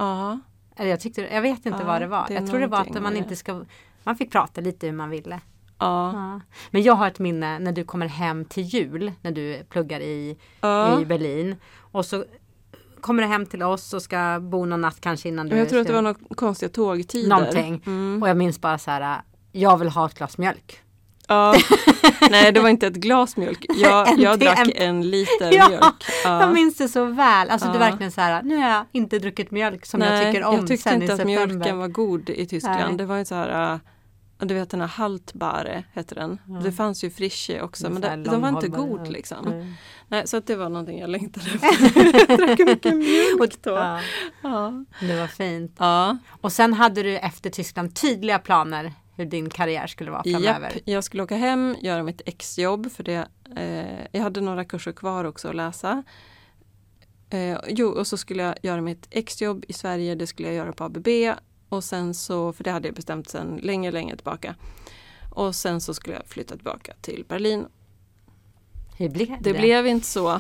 [0.80, 2.24] Eller jag, tyckte, jag vet inte Ja, vad det var.
[2.28, 3.64] det jag tror det var att man inte ska
[4.04, 5.40] man fick prata lite hur man ville.
[5.78, 6.40] ja, Ja.
[6.70, 10.36] Men jag har ett minne när du kommer hem till jul när du pluggar i,
[10.60, 11.00] ja.
[11.00, 11.56] i Berlin.
[11.78, 12.24] Och så
[13.00, 15.80] kommer du hem till oss och ska bo någon natt kanske innan du jag tror
[15.80, 17.28] att det ska- var några konstiga tågtider.
[17.28, 17.82] Någonting.
[17.86, 18.22] Mm.
[18.22, 19.20] Och jag minns bara så här,
[19.52, 20.80] jag vill ha ett glas mjölk.
[21.30, 21.54] Ja.
[22.30, 23.66] Nej, det var inte ett glas mjölk.
[23.68, 26.04] Jag, jag drack en- liter Ja, mjölk.
[26.24, 27.50] Jag minns det så väl.
[27.50, 27.88] Alltså det är Ja.
[27.90, 30.66] verkligen så här, nu har jag inte druckit mjölk som Nej, jag tycker om jag
[30.66, 32.80] tyckte inte att mjölken var god i Tyskland.
[32.88, 32.96] Nej.
[32.98, 33.78] Det var ju så här, äh,
[34.46, 36.38] du vet den här Haltbare heter den.
[36.64, 39.10] Det fanns ju Frische också men den var inte god ja.
[39.10, 39.38] liksom.
[39.50, 39.72] Nej.
[40.08, 42.28] Nej, så att det var någonting jag längtade efter.
[42.28, 43.70] jag drack mycket mjölk då.
[43.70, 44.00] Ja,
[44.42, 44.84] Ja.
[45.00, 45.76] det var fint.
[45.78, 46.18] Ja.
[46.40, 50.70] Och sen hade du efter Tyskland tydliga planer hur din karriär skulle vara framöver.
[50.70, 53.28] Japp, jag skulle åka hem, göra mitt exjobb för det.
[53.56, 56.02] Eh, jag hade några kurser kvar också att läsa.
[57.30, 60.72] Eh, jo, och så skulle jag göra mitt exjobb i Sverige, det skulle jag göra
[60.72, 61.08] på ABB.
[61.68, 64.54] Och sen så, för det hade jag bestämt sedan länge, länge tillbaka.
[65.30, 67.66] Och sen så skulle jag flytta tillbaka till Berlin.
[68.98, 69.38] Hur blev det?
[69.40, 70.30] Det blev inte så.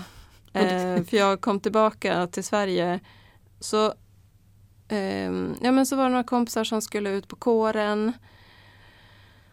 [0.52, 3.00] Eh, för jag kom tillbaka till Sverige.
[3.60, 3.94] Så,
[4.88, 8.12] ehm, ja, men så var det några kompisar som skulle ut på kåren.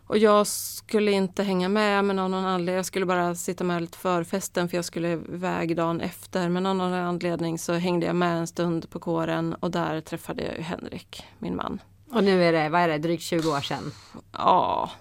[0.07, 2.75] Och jag skulle inte hänga med men av någon anledning.
[2.75, 6.49] Jag skulle bara sitta med lite förfesten för jag skulle iväg dagen efter.
[6.49, 10.43] Men av någon anledning så hängde jag med en stund på kåren och där träffade
[10.43, 11.81] jag Henrik, min man.
[12.11, 13.91] Och nu är det, vad är det, drygt 20 år sedan.
[14.31, 14.91] Ja,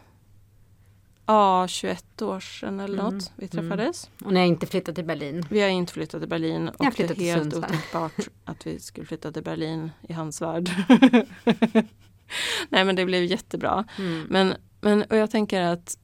[1.26, 4.10] ja 21 år sedan eller Mm, något vi träffades.
[4.24, 5.46] Och ni har inte flyttat till Berlin.
[5.50, 7.64] Vi har inte flyttat till Berlin och det är helt Sundsvall.
[7.64, 10.70] otänkbart att vi skulle flytta till Berlin i hans värld.
[12.68, 13.84] Nej men det blev jättebra.
[13.98, 14.26] Mm.
[14.30, 14.54] Men,
[14.86, 15.98] men och jag tänker att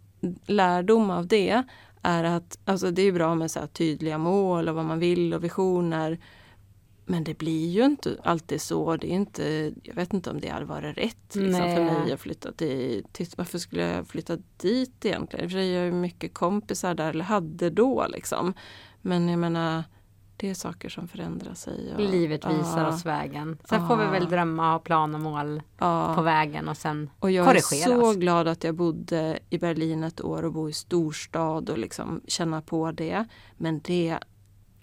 [0.46, 1.62] lärdom av det
[2.02, 5.44] är att alltså det är bra med så tydliga mål och vad man vill och
[5.44, 6.18] visioner.
[7.04, 8.96] Men det blir ju inte alltid så.
[8.96, 12.20] Det är inte, jag vet inte om det hade varit rätt liksom, för mig att
[12.20, 15.50] flytta till, till Varför skulle jag flytta dit egentligen?
[15.50, 18.54] För jag har ju mycket kompisar där, eller hade då liksom.
[19.00, 19.82] Men jag menar,
[20.42, 21.94] det är saker som förändrar sig.
[21.94, 23.58] Och, Livet visar oss vägen.
[23.64, 25.62] Sen får vi väl drömma och ha plan och mål
[26.14, 28.16] på vägen och sen Och jag korrigera är så oss.
[28.16, 32.62] glad att jag bodde i Berlin ett år och bo i storstad och liksom känna
[32.62, 33.24] på det.
[33.56, 34.18] Men det,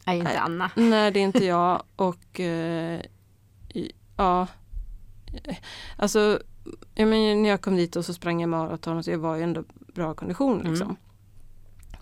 [0.06, 0.38] är inte Nej.
[0.38, 0.72] Anna.
[0.76, 1.84] nej det är inte jag.
[1.95, 3.02] Och eh,
[4.17, 4.48] ja,
[5.98, 6.39] alltså
[6.95, 9.36] jag men, när jag kom dit och så sprang jag maraton och så jag var
[9.36, 10.88] ju ändå bra kondition liksom.
[10.88, 10.98] Mm.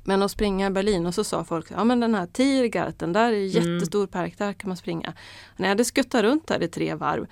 [0.08, 3.32] Men att springa i Berlin och så sa folk, ja men den här Tiergarten, där
[3.34, 3.74] är Mm.
[3.74, 5.14] jättestor park, där kan man springa.
[5.58, 7.28] När jag hade skuttat runt där i tre varv,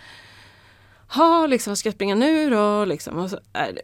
[1.07, 2.85] ha liksom, vad ska jag springa nu då?
[2.85, 3.81] Liksom, och så, nej, det,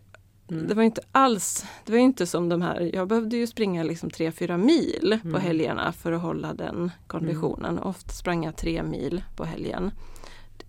[0.56, 0.68] Mm.
[0.68, 4.10] det var inte alls, det var inte som de här, jag behövde ju springa liksom
[4.10, 5.42] tre, fyra mil på Mm.
[5.42, 7.80] helgerna för att hålla den konditionen.
[7.80, 9.92] Ofta sprang jag tre mil på helgen.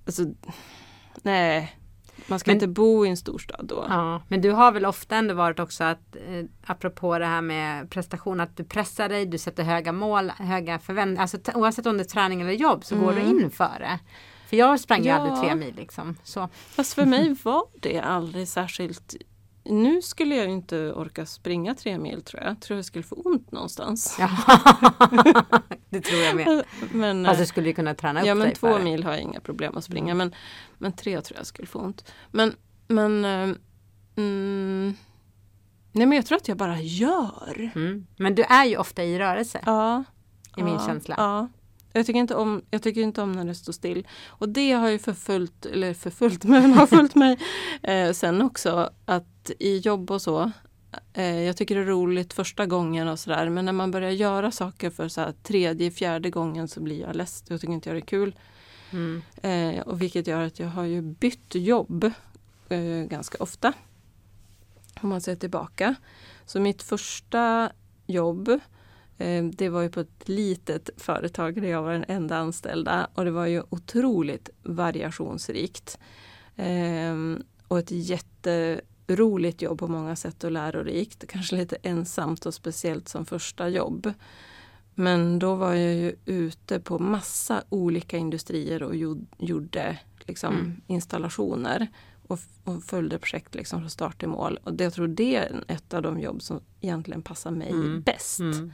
[0.06, 0.22] Alltså,
[1.22, 1.76] nej,
[2.26, 3.86] man ska Men- inte bo i en storstad då.
[3.88, 7.90] Ja, men du har väl ofta ändå varit också att eh, apropå det här med
[7.90, 11.22] prestation att du pressar dig, du sätter höga mål, höga förväntningar.
[11.22, 13.40] Alltså oavsett om det är träning eller jobb så går du Mm.
[13.40, 13.98] in för det.
[14.48, 15.14] För jag sprang ju Ja.
[15.14, 16.16] aldrig tre mil liksom.
[16.22, 16.48] Så.
[16.54, 19.14] Fast för mig var det aldrig särskilt
[19.64, 22.50] nu skulle jag inte orka springa tre mil tror jag.
[22.50, 24.16] Jag tror jag skulle få ont någonstans.
[24.18, 24.30] Ja.
[25.90, 26.64] det tror jag med.
[26.92, 28.84] Men, Fast du skulle ju kunna träna upp ja men dig två för det.
[28.84, 30.14] mil har jag inga problem att springa.
[30.14, 30.34] Men,
[30.78, 32.12] men tre tror jag skulle få ont.
[32.30, 32.54] Men,
[32.88, 33.56] men eh,
[34.16, 34.96] mm,
[35.92, 37.70] Nej men jag tror att jag bara gör.
[37.74, 38.06] Mm.
[38.16, 39.60] Men du är ju ofta i rörelse.
[39.66, 40.04] Ja.
[40.56, 41.14] I min ja, känsla.
[41.18, 41.48] Ja.
[41.92, 44.06] Jag tycker, inte om, jag tycker inte om när det står still.
[44.28, 47.38] Och det har ju förföljt, eller förföljt, men har följt mig
[47.82, 48.90] eh, sen också.
[49.04, 50.50] Att i jobb och så.
[51.12, 53.48] Eh, jag tycker det är roligt första gången och sådär.
[53.48, 57.44] Men när man börjar göra saker för så tredje, fjärde gången så blir jag less.
[57.48, 58.34] Jag tycker inte jag det är kul.
[58.90, 59.22] Mm.
[59.42, 62.04] Eh, och vilket gör att jag har ju bytt jobb
[62.68, 63.72] eh, ganska ofta.
[65.00, 65.94] Om man ser tillbaka.
[66.46, 67.72] Så mitt första
[68.06, 68.60] jobb
[69.52, 73.30] det var ju på ett litet företag där jag var den enda anställda och det
[73.30, 75.98] var ju otroligt variationsrikt.
[76.56, 77.14] Eh,
[77.68, 81.24] och ett jätteroligt jobb på många sätt och lärorikt.
[81.28, 84.12] Kanske lite ensamt och speciellt som första jobb.
[84.94, 88.96] Men då var jag ju ute på massa olika industrier och
[89.38, 90.80] gjorde, liksom Mm.
[90.86, 91.86] installationer
[92.28, 94.58] och, och följde projekt liksom från start till mål.
[94.64, 98.02] Och jag tror det är ett av de jobb som egentligen passar mig Mm.
[98.02, 98.40] bäst.
[98.40, 98.72] Mm.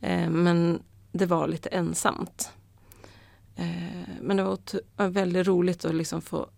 [0.00, 0.82] Eh, men
[1.12, 2.52] det var lite ensamt.
[3.56, 6.48] Eh, men det var väldigt roligt att liksom få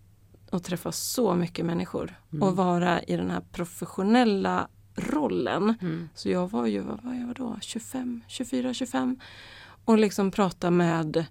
[0.51, 2.43] att träffa så mycket människor Mm.
[2.43, 5.73] och vara i den här professionella rollen.
[5.81, 6.09] Mm.
[6.15, 9.19] Så jag var ju, vad var jag då, 25, 24, 25
[9.85, 11.25] och liksom prata med,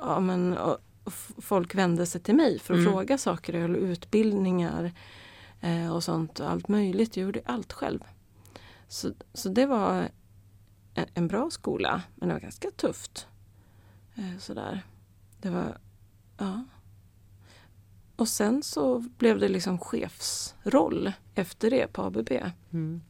[0.00, 0.56] ja men
[1.38, 2.92] folk vände sig till mig för att Mm.
[2.92, 4.92] fråga saker, höll utbildningar
[5.60, 7.16] eh, och sånt allt möjligt.
[7.16, 8.00] Jag gjorde allt själv.
[8.88, 10.08] Så, så det var
[10.94, 13.26] en, en bra skola, men det var ganska tufft.
[14.14, 14.82] Eh, sådär.
[15.40, 15.78] Det var,
[16.38, 16.64] ja.
[18.16, 22.30] Och sen så blev det liksom chefsroll efter det på ABB.
[22.72, 23.02] Mm.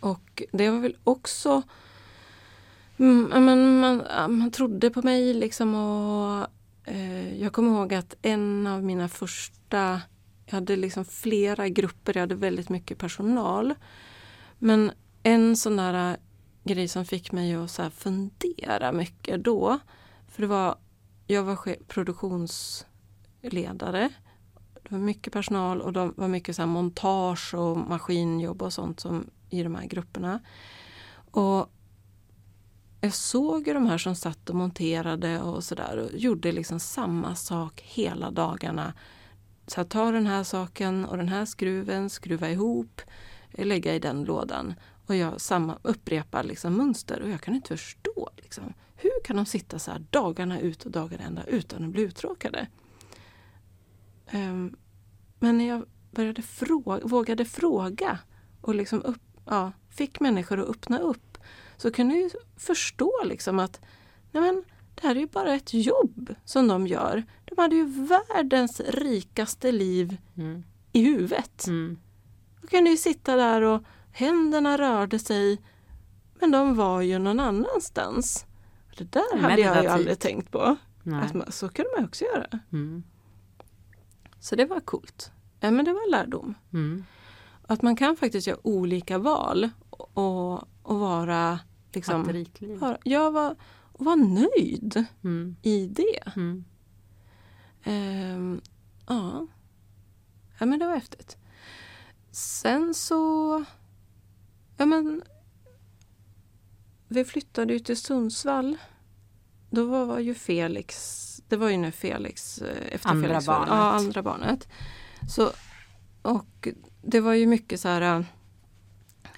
[0.00, 1.62] Och det var väl också
[2.96, 3.96] mm, men man,
[4.38, 6.46] man trodde på mig liksom och
[6.84, 10.00] eh, jag kommer ihåg att en av mina första
[10.46, 13.74] jag hade liksom flera grupper, jag hade väldigt mycket personal.
[14.58, 16.16] Men en sån där
[16.66, 19.78] grej som fick mig att så här fundera mycket då.
[20.28, 20.78] För det var,
[21.26, 24.10] jag var produktionsledare.
[24.82, 29.00] Det var mycket personal och det var mycket så här montage och maskinjobb och sånt
[29.00, 30.40] som i de här grupperna.
[31.30, 31.72] Och
[33.00, 37.34] jag såg ju de här som satt och monterade och sådär och gjorde liksom samma
[37.34, 38.92] sak hela dagarna.
[39.66, 43.00] Så här, ta den här saken och den här skruven, skruva ihop,
[43.50, 44.74] lägga i den lådan.
[45.06, 48.30] Och jag samma, upprepar liksom mönster och jag kan inte förstå.
[48.36, 52.02] Liksom, hur kan de sitta så här dagarna ut och dagarna ända utan att bli
[52.02, 52.66] uttråkade?
[54.26, 54.76] Ehm,
[55.38, 58.18] men när jag började fråga, vågade fråga
[58.60, 61.38] och liksom upp, ja, fick människor att öppna upp
[61.76, 63.80] så kunde jag ju förstå liksom att
[64.32, 64.64] nej men,
[64.94, 67.24] det här är ju bara ett jobb som de gör.
[67.44, 70.64] De hade ju världens rikaste liv Mm.
[70.92, 71.66] i huvudet.
[71.66, 71.98] Mm.
[72.60, 73.82] Då kunde ju sitta där och
[74.16, 75.60] händerna rörde sig
[76.40, 78.46] men de var ju någon annanstans.
[78.98, 79.90] Det där hade jag ju Meditativt.
[79.92, 80.76] aldrig tänkt på.
[81.02, 82.46] Man, så kunde man också göra.
[82.72, 83.02] Mm.
[84.40, 85.30] Så det var coolt.
[85.60, 86.54] Ja, men det var lärdom.
[86.72, 87.04] Mm.
[87.66, 90.52] Att man kan faktiskt göra olika val och,
[90.82, 91.58] och vara
[91.92, 92.44] liksom,
[92.80, 93.56] vara, jag var,
[93.92, 95.56] och vara nöjd Mm.
[95.62, 96.32] i det.
[96.36, 96.64] Mm.
[97.84, 98.60] Ehm,
[99.08, 99.46] ja.
[100.58, 101.36] ja, men det var häftigt.
[102.30, 103.64] Sen så...
[104.76, 105.22] Ja, men...
[107.08, 108.76] Vi flyttade ju till Sundsvall
[109.70, 113.68] då var, ju Felix, det var ju när Felix, eh, efter Andra Felix barnet.
[113.68, 114.68] Ja, andra barnet.
[115.28, 115.50] Så,
[116.22, 116.68] och
[117.02, 118.24] det var ju mycket så här,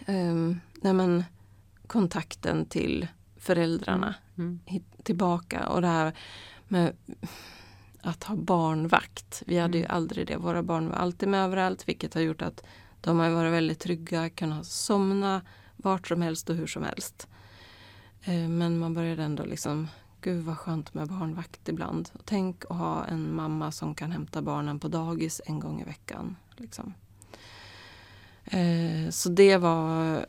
[0.06, 1.24] um, nej men,
[1.86, 4.60] kontakten till föräldrarna Mm.
[5.02, 6.12] tillbaka och det här
[6.68, 6.96] med
[8.00, 9.42] att ha barnvakt.
[9.46, 9.96] Vi hade ju Mm.
[9.96, 10.36] aldrig det.
[10.36, 12.62] Våra barn var alltid med överallt vilket har gjort att
[13.00, 15.42] de har varit väldigt trygga, kunnat somna
[15.76, 17.28] vart som helst och hur som helst.
[18.22, 19.88] Eh, men man började ändå liksom,
[20.20, 22.10] gud vad skönt med barnvakt ibland.
[22.12, 25.84] Och tänk att ha en mamma som kan hämta barnen på dagis en gång i
[25.84, 26.36] veckan.
[26.56, 26.94] Liksom.
[28.44, 30.26] Eh, så det var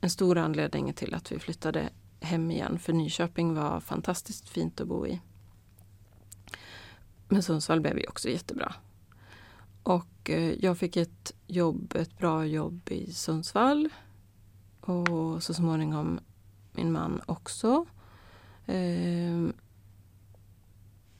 [0.00, 1.88] en stor anledning till att vi flyttade
[2.20, 2.78] hem igen.
[2.78, 5.20] För Nyköping var fantastiskt fint att bo i.
[7.28, 8.74] Men Sundsvall blev ju också jättebra.
[9.82, 13.88] Och Eh, jag fick ett jobb, ett bra jobb i Sundsvall.
[14.80, 16.20] Och så småningom
[16.72, 17.86] min man också.
[18.66, 19.52] Ehm,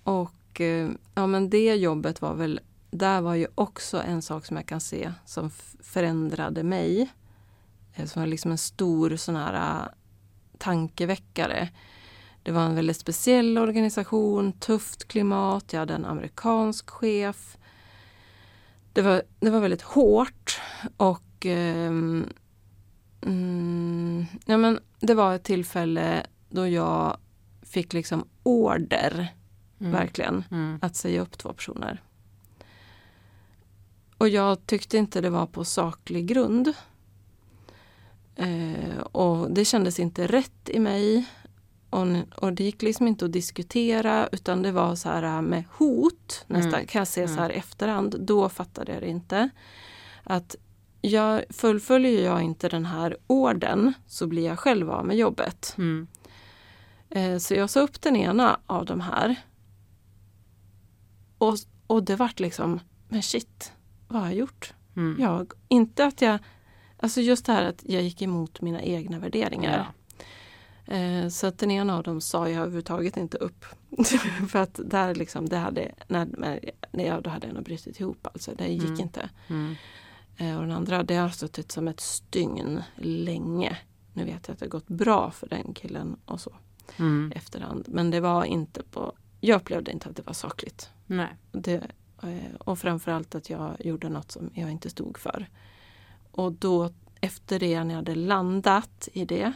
[0.02, 4.56] och eh, ja men det jobbet var väl, där var ju också en sak som
[4.56, 7.10] jag kan se som förändrade mig.
[7.94, 9.88] Eh, Som var liksom en stor sån här eh,
[10.58, 11.68] tankeväckare.
[12.42, 17.56] Det var en väldigt speciell organisation, tufft klimat, jag hade en amerikansk chef.
[18.94, 20.60] Det var, det var väldigt hårt
[20.96, 22.26] och ehm,
[23.22, 27.16] mm, ja, men det var ett tillfälle då jag
[27.62, 29.34] fick liksom order,
[29.80, 29.92] Mm.
[29.92, 30.78] verkligen, Mm.
[30.82, 32.02] att säga upp två personer.
[34.18, 36.72] Och jag tyckte inte det var på saklig grund.
[38.36, 41.24] Eh, och det kändes inte rätt i mig.
[42.36, 46.74] Och, det gick liksom inte att diskutera utan det var så här med hot nästan.
[46.74, 46.86] Mm.
[46.86, 47.42] Kan jag se så Mm.
[47.42, 48.16] här i efterhand.
[48.20, 49.48] Då fattade jag det inte.
[50.22, 50.56] Att
[51.00, 55.74] jag, fullföljer jag inte den här orden så blir jag själv av med jobbet.
[55.78, 56.06] Mm.
[57.10, 59.36] Eh, Så jag sa upp den ena av de här.
[61.38, 61.54] Och,
[61.86, 63.72] och det vart liksom, men shit,
[64.08, 64.74] vad har jag gjort?
[64.96, 65.16] Mm.
[65.20, 66.38] Jag, inte att jag,
[66.98, 69.78] alltså just det här att jag gick emot mina egna värderingar.
[69.78, 69.86] Eh,
[71.30, 73.64] Så att den ena av dem sa jag överhuvudtaget inte upp.
[74.48, 78.00] För att där liksom, det hade, när, när, när jag, då hade jag nog brutit
[78.00, 79.00] ihop alltså, det gick Mm.
[79.00, 79.30] inte.
[79.48, 79.74] Mm.
[80.36, 83.78] Eh, Och den andra, det har suttit som ett stygn länge.
[84.12, 86.52] Nu vet jag att det har gått bra för den killen och så
[86.96, 87.32] Mm.
[87.36, 87.84] efterhand.
[87.88, 90.90] Men det var inte på, jag upplevde inte att det var sakligt.
[91.06, 91.28] Nej.
[91.52, 91.74] Det,
[92.22, 95.48] eh, och framförallt att jag gjorde något som jag inte stod för.
[96.30, 99.52] Och då efter det när jag hade landat i det.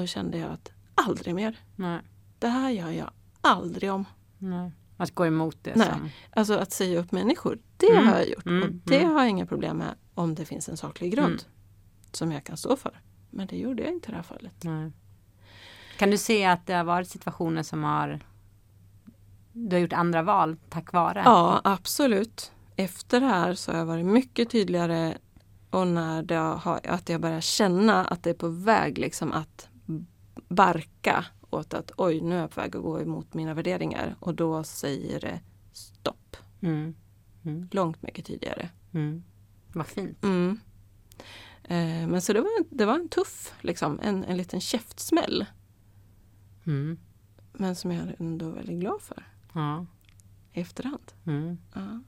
[0.00, 1.58] Då kände jag att aldrig mer.
[1.76, 2.00] Nej.
[2.38, 4.04] Det här gör jag aldrig om.
[4.38, 4.72] Nej.
[4.96, 5.88] Att gå emot det Nej.
[5.88, 6.10] som...
[6.30, 8.46] Alltså att säga upp människor, det Mm, har jag gjort.
[8.46, 9.12] mm, och det mm.
[9.14, 11.26] har jag inga problem med om det finns en saklig grund.
[11.28, 11.44] Mm.
[12.12, 13.00] Som jag kan stå för.
[13.30, 14.64] Men det gjorde jag inte i det här fallet.
[14.64, 14.92] Nej.
[15.98, 18.20] Kan du se att det har varit situationer som har
[19.52, 21.22] du har gjort andra val tack vare?
[21.24, 22.52] Ja, absolut.
[22.76, 25.18] Efter det här så har jag varit mycket tydligare
[25.70, 29.67] och när det har, att jag börjar känna att det är på väg liksom att
[30.48, 34.34] barka åt att oj, nu är jag på väg att gå emot mina värderingar och
[34.34, 35.40] då säger det
[35.72, 36.36] stopp.
[36.60, 36.94] Mm.
[37.44, 37.68] Mm.
[37.72, 38.68] Långt mycket tidigare.
[38.92, 39.24] Mm.
[39.72, 40.24] Vad fint.
[40.24, 40.60] Mm.
[41.64, 45.46] Eh, men så det var, det var en tuff, liksom, en, en liten käftsmäll.
[46.66, 46.98] Mm.
[47.52, 49.86] Men som jag är ändå väldigt glad för Ja.
[50.52, 51.12] i efterhand.
[51.26, 51.58] Mm.
[51.74, 52.00] Ja.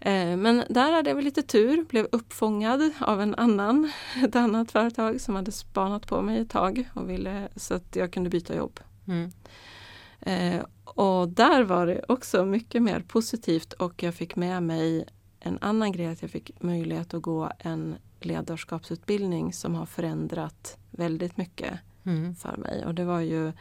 [0.00, 3.92] Eh, Men där hade jag väl lite tur, blev uppfångad av en annan,
[4.24, 8.12] ett annat företag som hade spanat på mig ett tag och ville så att jag
[8.12, 8.80] kunde byta jobb.
[9.08, 9.32] Mm.
[10.20, 15.04] Eh, och där var det också mycket mer positivt och jag fick med mig
[15.40, 21.36] en annan grej att jag fick möjlighet att gå en ledarskapsutbildning som har förändrat väldigt
[21.36, 22.34] mycket Mm.
[22.34, 23.52] för mig och det var ju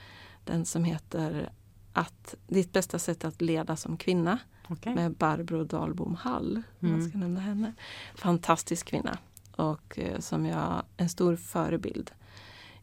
[0.45, 1.49] den som heter
[1.93, 4.95] att ditt bästa sätt att leda som kvinna Okej.
[4.95, 6.62] med Barbro Dahlbom Hall.
[6.79, 7.10] Om man Mm.
[7.10, 7.73] ska nämna henne.
[8.15, 9.17] Fantastisk kvinna
[9.55, 12.12] och eh, som jag, en stor förebild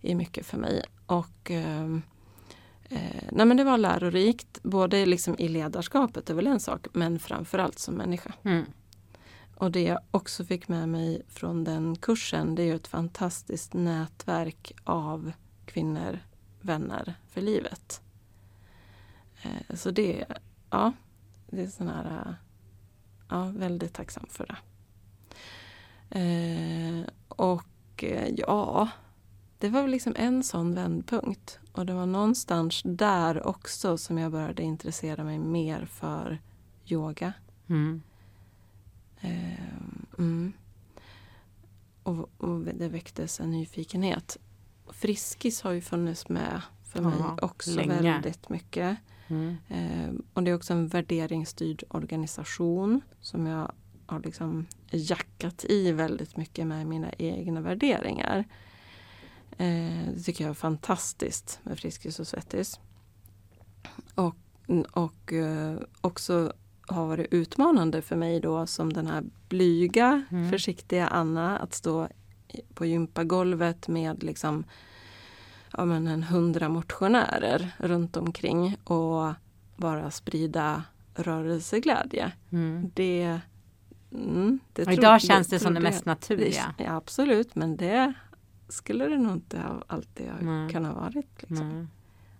[0.00, 0.82] i mycket för mig.
[1.06, 2.02] Och ehm,
[2.88, 2.98] eh,
[3.32, 7.18] nej men det var lärorikt, både liksom i ledarskapet, det är väl en sak, men
[7.18, 8.32] framförallt som människa.
[8.42, 8.64] Mm.
[9.56, 14.72] Och det jag också fick med mig från den kursen, det är ett fantastiskt nätverk
[14.84, 15.32] av
[15.66, 16.18] kvinnor,
[16.60, 18.00] vänner för livet.
[19.42, 20.24] Eh, så det,
[20.70, 20.92] ja,
[21.56, 22.34] det är sån här, eh,
[23.28, 24.56] ja, väldigt tacksam för det.
[26.10, 28.88] Eh, och eh, ja,
[29.58, 31.58] det var väl liksom en sån vändpunkt.
[31.72, 36.42] Och det var någonstans där också som jag började intressera mig mer för
[36.86, 37.32] yoga.
[37.66, 38.02] Mm.
[39.20, 40.52] Ehm, mm.
[42.02, 44.36] och, och det väcktes en nyfikenhet.
[44.88, 48.02] Friskis har ju funnits med för mig Ja, också länge.
[48.02, 48.98] väldigt mycket.
[49.28, 49.56] Mm.
[49.68, 53.72] Eh, och det är också en värderingsstyrd organisation som jag
[54.06, 58.44] har liksom jackat i väldigt mycket med mina egna värderingar.
[59.58, 62.80] Eh, det tycker jag är fantastiskt med Friskis och Svettis.
[64.14, 64.36] Och,
[64.90, 66.52] och eh, också
[66.88, 70.50] har varit utmanande för mig då som den här blyga, Mm.
[70.50, 72.08] försiktiga Anna att stå
[72.74, 74.64] på gympagolvet med liksom
[75.76, 79.32] ja, men en hundra motionärer runt omkring och
[79.76, 80.82] bara sprida
[81.14, 82.32] rörelseglädje.
[82.52, 82.90] Mm.
[82.94, 83.40] Det,
[84.12, 86.74] mm, det Och tro- idag känns det som trodde det mest naturliga.
[86.78, 88.12] det, ja, absolut, men det
[88.68, 91.42] skulle det nog inte ha alltid ha kunnat varit.
[91.42, 91.88] Liksom.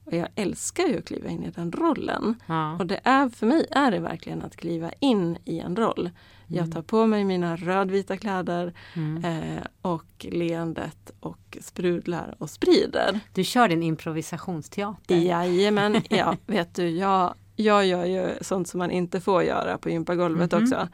[0.05, 2.35] Och jag älskar ju att kliva in i den rollen.
[2.47, 2.77] Ja.
[2.79, 6.11] Och det är för mig är det verkligen att kliva in i en roll.
[6.49, 9.25] Jag tar på mig mina rödvita kläder Mm.
[9.25, 13.21] eh, och leendet och sprudlar och sprider.
[13.35, 15.17] Du kör din improvisationsteater.
[15.17, 19.91] Jajamän, ja, vet du, jag, jag gör ju sånt som man inte får göra på
[19.91, 20.63] gympagolvet Mhm.
[20.63, 20.89] också.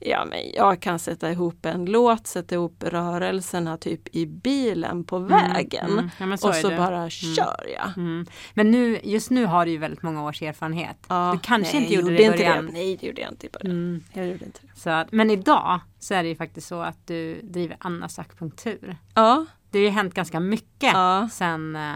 [0.00, 5.18] Ja, men jag kan sätta ihop en låt, sätta ihop rörelserna typ i bilen på
[5.18, 5.90] vägen.
[5.90, 6.10] Mm.
[6.18, 6.76] Ja, men så och så det.
[6.76, 7.96] bara kör jag.
[7.96, 8.26] Mm.
[8.54, 10.96] Men nu, just nu har du ju väldigt många års erfarenhet.
[11.08, 12.66] Ja, du kanske nej, inte gjorde jag det i inte början.
[12.66, 12.72] Det.
[12.72, 13.76] Nej, det gjorde jag inte i början.
[13.76, 14.02] Mm.
[14.12, 14.80] Jag gjorde inte det.
[14.80, 18.96] Så att, men idag så är det ju faktiskt så att du driver Annas akupunktur.
[19.14, 21.94] Ja, Det har ju hänt ganska mycket ja, sen, eh,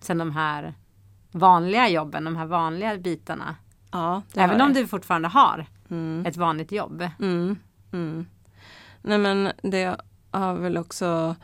[0.00, 0.74] sen de här
[1.32, 3.56] vanliga jobben, de här vanliga bitarna.
[3.92, 4.22] ja.
[4.34, 6.26] Även om du fortfarande har Mm.
[6.26, 7.08] ett vanligt jobb.
[7.20, 7.56] Mm,
[7.92, 8.26] mm.
[9.02, 9.96] Nej men det
[10.30, 11.36] har väl också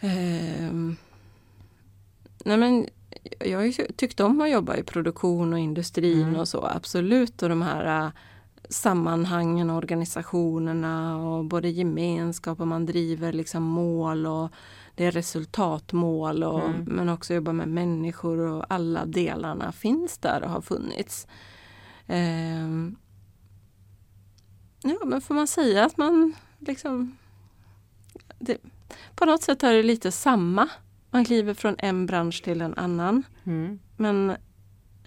[0.00, 0.96] ehm,
[2.44, 2.86] Nej men
[3.40, 6.40] jag har ju tyckt om att jobba i produktion och industrin Mm.
[6.40, 8.10] och så absolut och de här äh,
[8.68, 14.48] sammanhangen och organisationerna och både gemenskap och man driver liksom mål och
[14.94, 16.84] det är resultatmål och, Mm.
[16.84, 21.26] men också jobba med människor och alla delarna finns där och har funnits.
[22.06, 22.96] Ehm,
[24.84, 27.16] Ja, men får man säga att man liksom...
[28.38, 28.58] Det,
[29.14, 30.68] på något sätt är det lite samma.
[31.10, 33.22] Man kliver från en bransch till en annan.
[33.44, 33.78] Mm.
[33.96, 34.36] Men...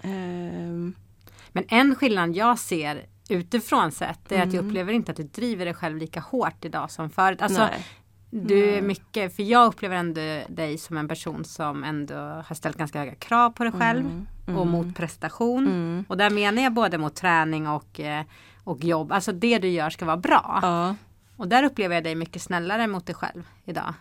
[0.02, 0.96] ehm,
[1.52, 4.68] Men en skillnad jag ser utifrån sett är att jag Mm.
[4.68, 7.42] upplever inte att du driver dig själv lika hårt idag som förut.
[7.42, 7.86] Alltså, nej.
[8.30, 12.78] Du är mycket, för jag upplever ändå dig som en person som ändå har ställt
[12.78, 14.26] ganska höga krav på dig själv Mm,
[14.60, 15.68] och mm, mot prestation.
[15.68, 16.06] Mm.
[16.08, 18.26] Och där menar jag både mot träning och, eh,
[18.68, 19.12] och jobb.
[19.12, 20.60] Alltså det du gör ska vara bra.
[20.62, 20.96] Ja.
[21.38, 23.94] Och där upplever jag dig mycket snällare mot dig själv idag.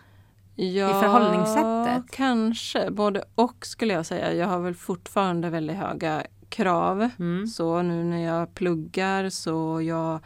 [0.55, 2.11] ja, förhållningssättet?
[2.11, 2.91] kanske.
[2.91, 4.33] Både och skulle jag säga.
[4.33, 7.09] Jag har väl fortfarande väldigt höga krav.
[7.19, 7.47] Mm.
[7.47, 10.19] Så nu när jag pluggar så jag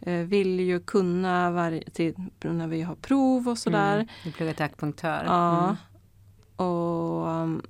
[0.00, 3.94] eh, vill ju kunna varje, till, när vi har prov och sådär.
[3.94, 4.06] Mm.
[4.24, 5.24] Du pluggar till akupunktör.
[5.26, 5.64] Ja.
[5.64, 5.76] Mm.
[6.56, 7.62] Och um,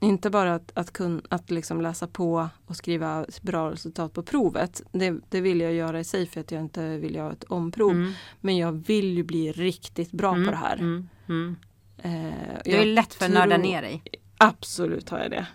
[0.00, 4.82] inte bara att, att, kun, att liksom läsa på och skriva bra resultat på provet.
[4.92, 7.90] Det, det vill jag göra i sig för att jag inte vill göra ett omprov.
[7.90, 8.12] Mm.
[8.40, 10.44] Men jag vill ju bli riktigt bra Mm.
[10.44, 10.76] på det här.
[10.76, 11.08] Mm.
[11.28, 11.56] Mm.
[11.98, 14.02] Eh, Du är lätt för att nörda ner dig.
[14.38, 15.46] Absolut har jag det.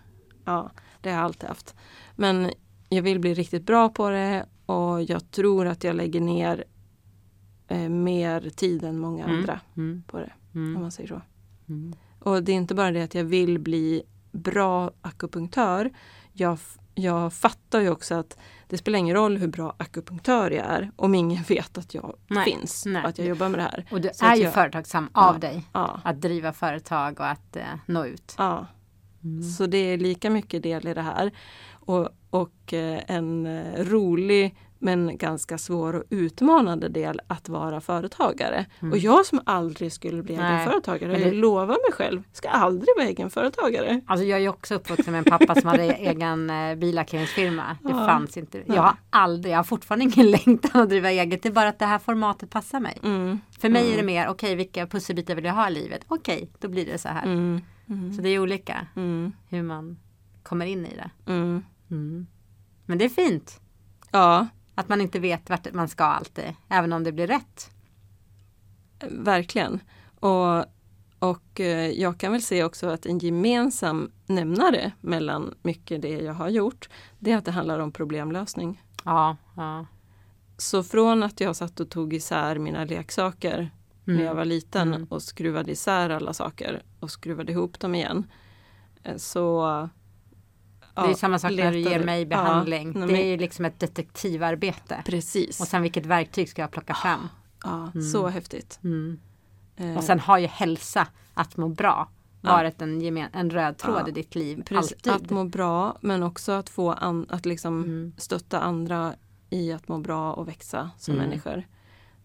[0.46, 0.72] Ja,
[1.02, 1.76] det har jag alltid haft.
[2.16, 2.52] Men
[2.90, 6.64] jag vill bli riktigt bra på det och jag tror att jag lägger ner
[7.68, 9.38] eh, mer tid än många Mm.
[9.38, 10.04] andra Mm.
[10.08, 10.34] på det.
[10.54, 11.22] Om man säger så.
[12.20, 15.92] Och det är inte bara det att jag vill bli bra akupunktör.
[16.34, 16.58] Jag,
[16.96, 21.16] jag fattar ju också att det spelar ingen roll hur bra akupunktör jag är om
[21.16, 23.04] ingen vet att jag Nej, finns nej.
[23.04, 23.86] och att jag jobbar med det här.
[23.92, 25.30] Och du Så är ju jag- företagsam Ja.
[25.30, 25.64] av dig.
[25.74, 28.36] Ja, Att driva företag och att eh, nå ut.
[28.38, 28.68] ja.
[29.24, 29.44] Mm.
[29.44, 31.32] Så det är lika mycket del i det här.
[31.72, 38.66] Och, och eh, en eh, rolig men ganska svår och utmanande del att vara företagare.
[38.80, 38.92] Mm.
[38.92, 42.88] Och jag som aldrig skulle bli Nej, egenföretagare, jag det- lovar mig själv, ska aldrig
[42.98, 44.02] vara egenföretagare.
[44.08, 47.78] Alltså jag är också uppvuxen med en pappa som hade egen eh, billackeringsfirma.
[47.84, 48.08] Det Ja.
[48.08, 48.64] fanns inte.
[48.66, 51.44] Jag har aldrig, jag har fortfarande ingen längtan att driva eget.
[51.44, 52.98] Det är bara att det här formatet passar mig.
[53.04, 53.94] Mm, För mig Mm.
[53.94, 56.02] är det mer, okej vilka pusselbitar vill jag ha i livet?
[56.08, 57.24] Okej, då blir det så här.
[57.24, 60.00] mm, mm, Så det är olika mm, hur man
[60.44, 61.32] kommer in i det.
[61.32, 61.64] mm.
[61.92, 62.28] Mm.
[62.86, 63.60] Men det är fint.
[64.12, 64.48] Ja,
[64.82, 66.54] Att man inte vet vart man ska alltid.
[66.70, 67.72] Även om det blir rätt.
[69.10, 69.80] verkligen.
[70.20, 70.60] Och,
[71.20, 76.34] och eh, jag kan väl se också att en gemensam nämnare mellan mycket det jag
[76.34, 78.82] har gjort, det är att det handlar om problemlösning.
[79.06, 79.86] Ja, ja.
[80.58, 83.70] Så från att jag satt och tog isär mina leksaker
[84.04, 85.08] när jag var liten Mm.
[85.10, 88.32] och skruvade isär alla saker och skruvade ihop dem igen.
[89.04, 89.18] eh,
[90.96, 92.92] Så Det är samma sak när du ger mig Ja, behandling.
[92.96, 95.02] nej, det är ju liksom ett detektivarbete.
[95.06, 95.62] Precis.
[95.62, 97.30] Och sen vilket verktyg ska jag plocka fram?
[97.64, 98.02] ja, Mm.
[98.08, 98.80] Så häftigt.
[98.84, 99.20] Mm.
[99.78, 102.10] Eh, Och sen har ju hälsa, att må bra.
[102.42, 104.64] varit en, gemen, en röd tråd i ditt liv.
[104.66, 105.14] Precis, alltid.
[105.14, 108.14] Att må bra men också att få an, att liksom Mm.
[108.18, 109.14] stötta andra
[109.50, 111.26] i att må bra och växa som Mm.
[111.30, 111.64] människor.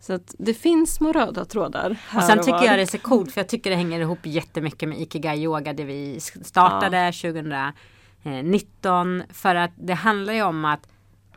[0.01, 2.45] Så att det finns små röda trådar Och sen var.
[2.45, 5.43] tycker jag det är så coolt för jag tycker det hänger ihop jättemycket med Ikigai
[5.43, 7.13] Yoga det vi startade
[8.27, 9.23] 2019.
[9.31, 10.89] För att det handlar ju om att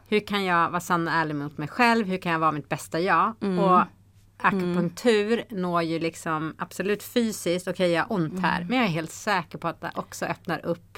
[0.07, 2.07] hur kan jag vara sann och ärlig mot mig själv?
[2.07, 3.33] Hur kan jag vara mitt bästa jag?
[3.41, 3.59] Mm.
[3.59, 3.81] Och
[4.37, 7.67] akupunktur når ju liksom absolut fysiskt.
[7.67, 8.65] Okej, jag har ont här.
[8.69, 10.97] Men jag är helt säker på att det också öppnar upp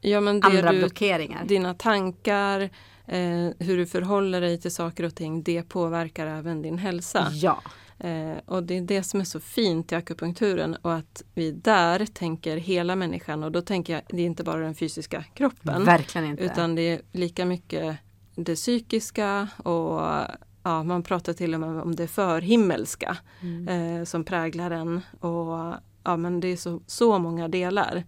[0.00, 1.44] ja, andra du, blockeringar.
[1.44, 2.60] Dina tankar,
[3.06, 7.28] eh, hur du förhåller dig till saker och ting, det påverkar även din hälsa.
[7.32, 7.62] Ja,
[7.98, 12.06] Eh, och det är det som är så fint i akupunkturen och att vi där
[12.06, 15.84] tänker hela människan och då tänker jag, det är inte bara den fysiska kroppen.
[15.84, 16.44] verkligen inte.
[16.44, 17.96] Utan det är lika mycket
[18.34, 20.00] det psykiska och
[20.62, 23.68] ja, man pratar till och med om det förhimmelska Mm.
[23.98, 25.00] eh, som präglar en.
[25.20, 25.74] Och
[26.04, 28.04] ja, men det är så, så många delar.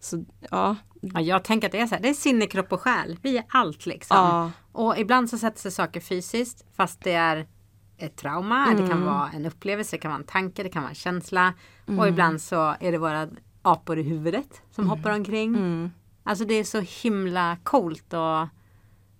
[0.00, 2.80] Så ja, Ja, jag tänker att det är så här, det är sinne, kropp och
[2.80, 3.18] själ.
[3.22, 4.16] Vi är allt liksom.
[4.16, 7.46] ja, Och ibland så sätter sig saker fysiskt fast det är
[7.98, 9.04] ett trauma, det kan Mm.
[9.04, 11.54] vara en upplevelse, det kan vara en tanke, det kan vara en känsla.
[11.86, 11.98] Mm.
[12.00, 13.28] Och ibland så är det våra
[13.62, 15.54] apor i huvudet som hoppar omkring.
[15.54, 15.90] mm,
[16.22, 18.48] Alltså det är så himla coolt och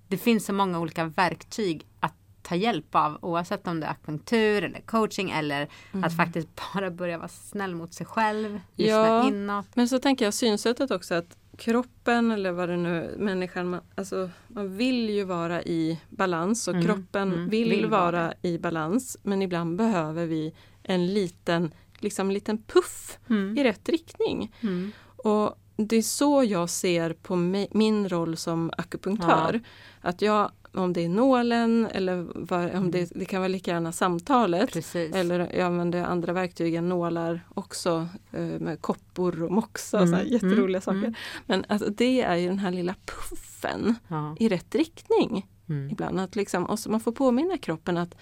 [0.08, 4.64] det finns så många olika verktyg att ta hjälp av oavsett om det är akupunktur
[4.64, 6.04] eller coaching eller Mm.
[6.04, 9.28] att faktiskt bara börja vara snäll mot sig själv, lyssna Ja.
[9.28, 9.66] inåt.
[9.74, 14.30] Men så tänker jag synsättet också att kroppen eller vad det nu människan, man, alltså,
[14.48, 18.58] man vill ju vara i balans och Mm, kroppen mm, vill, vill vara vara i
[18.58, 19.16] balans.
[19.22, 23.18] Men ibland behöver vi en liten, liksom liten puff
[23.58, 24.52] i rätt riktning.
[24.60, 24.92] Mm.
[25.16, 29.60] Och det är så jag ser på mi- min roll som akupunktör.
[30.00, 33.92] Att jag, om det är nålen eller vad, om det, det kan vara lika gärna
[33.92, 34.72] samtalet.
[34.72, 35.14] Precis.
[35.14, 40.14] Eller jag använder andra verktyg än nålar också eh, med koppor och moxa och så
[40.14, 40.98] här Mm, jätteroliga mm, saker.
[40.98, 41.14] mm.
[41.46, 44.36] Men alltså, det är ju den här lilla puffen Ja.
[44.38, 45.90] i rätt riktning Mm.
[45.90, 46.20] ibland.
[46.20, 48.14] Att liksom, och så man får påminna kroppen att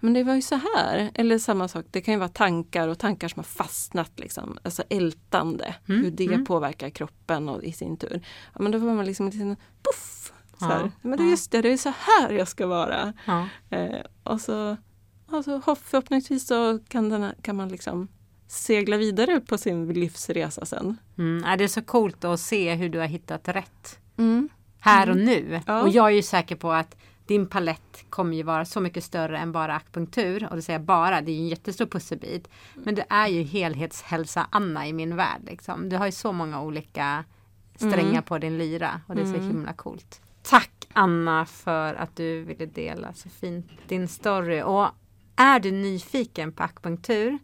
[0.00, 1.10] men det var ju så här.
[1.14, 4.12] Eller samma sak, det kan ju vara tankar och tankar som har fastnat.
[4.16, 4.58] Liksom.
[4.62, 6.44] Alltså ältande, Mm, hur det mm.
[6.44, 8.20] påverkar kroppen och i sin tur.
[8.54, 10.23] Ja, men då får man liksom en puff.
[10.64, 10.90] Så här.
[11.02, 13.12] Men det är just det, det är så här jag ska vara.
[13.70, 14.76] Eh, och så,
[15.30, 18.08] och så förhoppningsvis så kan, den, kan man liksom
[18.46, 20.96] segla vidare på sin livsresa sen.
[21.18, 21.58] Mm.
[21.58, 24.48] Det är så coolt att se hur du har hittat rätt Mm.
[24.80, 25.60] här och nu.
[25.66, 25.82] Ja.
[25.82, 26.96] Och jag är ju säker på att
[27.26, 30.46] din palett kommer ju vara så mycket större än bara akupunktur.
[30.50, 32.48] Och det säger jag bara, det är ju en jättestor pusselbit.
[32.74, 35.40] Men det är ju helhetshälsa Anna i min värld.
[35.46, 35.88] Liksom.
[35.88, 37.24] Du har ju så många olika
[37.76, 38.22] strängar Mm.
[38.22, 39.46] på din lyra och det är så Mm.
[39.48, 40.20] himla coolt.
[40.44, 44.62] Tack Anna för att du ville dela så fint din story.
[44.62, 44.88] Och
[45.36, 47.38] är du nyfiken på akupunktur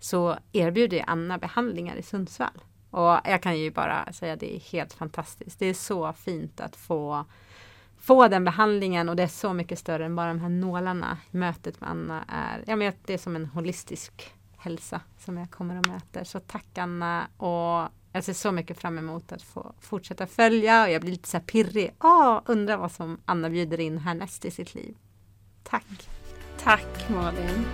[0.00, 2.62] så erbjuder Anna behandlingar i Sundsvall.
[2.90, 5.58] Och jag kan ju bara säga att det är helt fantastiskt.
[5.58, 7.24] Det är så fint att få,
[7.98, 11.18] få den behandlingen och det är så mycket större än bara de här nålarna.
[11.30, 15.78] Mötet med Anna är, ja men det är som en holistisk hälsa som jag kommer
[15.78, 16.24] och möter.
[16.24, 20.90] Så tack Anna och jag ser så mycket fram emot att få fortsätta följa och
[20.90, 21.94] jag blir lite så här pirrig.
[22.00, 24.96] Åh, undrar vad som Anna bjuder in härnäst i sitt liv.
[25.62, 26.08] Tack!
[26.58, 27.64] Tack Malin!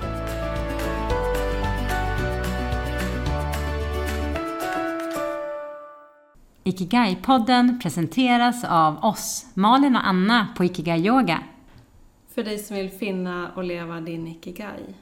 [6.64, 11.42] Ikigai-podden presenteras av oss, Malin och Anna på Ikigai Yoga.
[12.34, 14.94] För dig som vill finna och leva din ikigai.